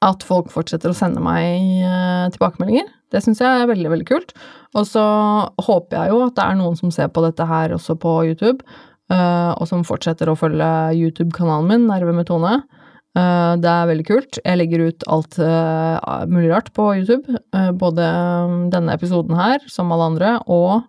[0.06, 2.88] at folk fortsetter å sende meg uh, tilbakemeldinger.
[3.14, 4.34] Det syns jeg er veldig, veldig kult.
[4.76, 5.03] Og så
[5.66, 8.66] håper jeg jo at det er noen som ser på dette her også på YouTube,
[9.14, 12.60] uh, og som fortsetter å følge YouTube-kanalen min, Nerve med Tone.
[13.16, 14.38] Eh, det er veldig kult.
[14.43, 15.38] Jeg legger ut alt
[16.28, 17.38] mulig rart på YouTube.
[17.80, 18.10] Både
[18.74, 20.84] denne episoden her, som alle andre, og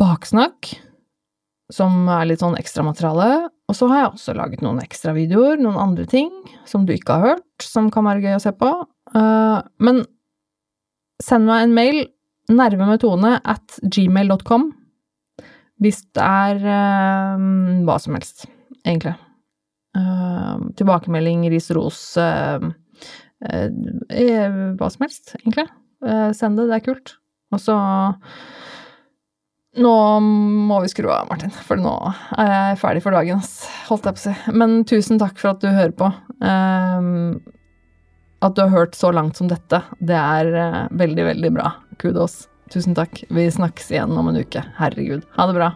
[0.00, 0.70] baksnakk,
[1.76, 3.50] som er litt sånn ekstramateriale.
[3.66, 6.30] Og så har jeg også laget noen ekstra videoer, noen andre ting
[6.68, 8.70] som du ikke har hørt, som kan være gøy å se på.
[9.82, 10.04] men
[11.22, 12.00] send meg en mail,
[12.46, 14.68] nervemetone at gmail.com,
[15.82, 16.62] hvis det er
[17.88, 18.46] hva som helst,
[18.86, 19.16] egentlig.
[19.96, 25.64] Uh, tilbakemelding, ris, ros uh, uh, Hva som helst, egentlig.
[26.36, 27.14] send det, det er kult.
[27.54, 27.76] Og så
[29.76, 31.92] Nå må vi skru av, Martin, for nå
[32.40, 33.66] er jeg ferdig for dagen, ass.
[33.90, 34.56] Holdt jeg på å si.
[34.56, 36.10] Men tusen takk for at du hører på.
[38.46, 41.72] at du har hørt så langt som dette, det er veldig, veldig bra.
[42.00, 42.46] Kudos.
[42.72, 43.24] Tusen takk.
[43.28, 44.64] Vi snakkes igjen om en uke.
[44.78, 45.22] Herregud.
[45.36, 45.70] Ha det bra.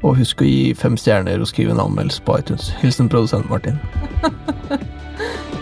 [0.00, 2.70] Og husk å gi fem stjerner og skrive en anmeldelse på iTunes.
[2.80, 3.80] Hilsen produsent Martin.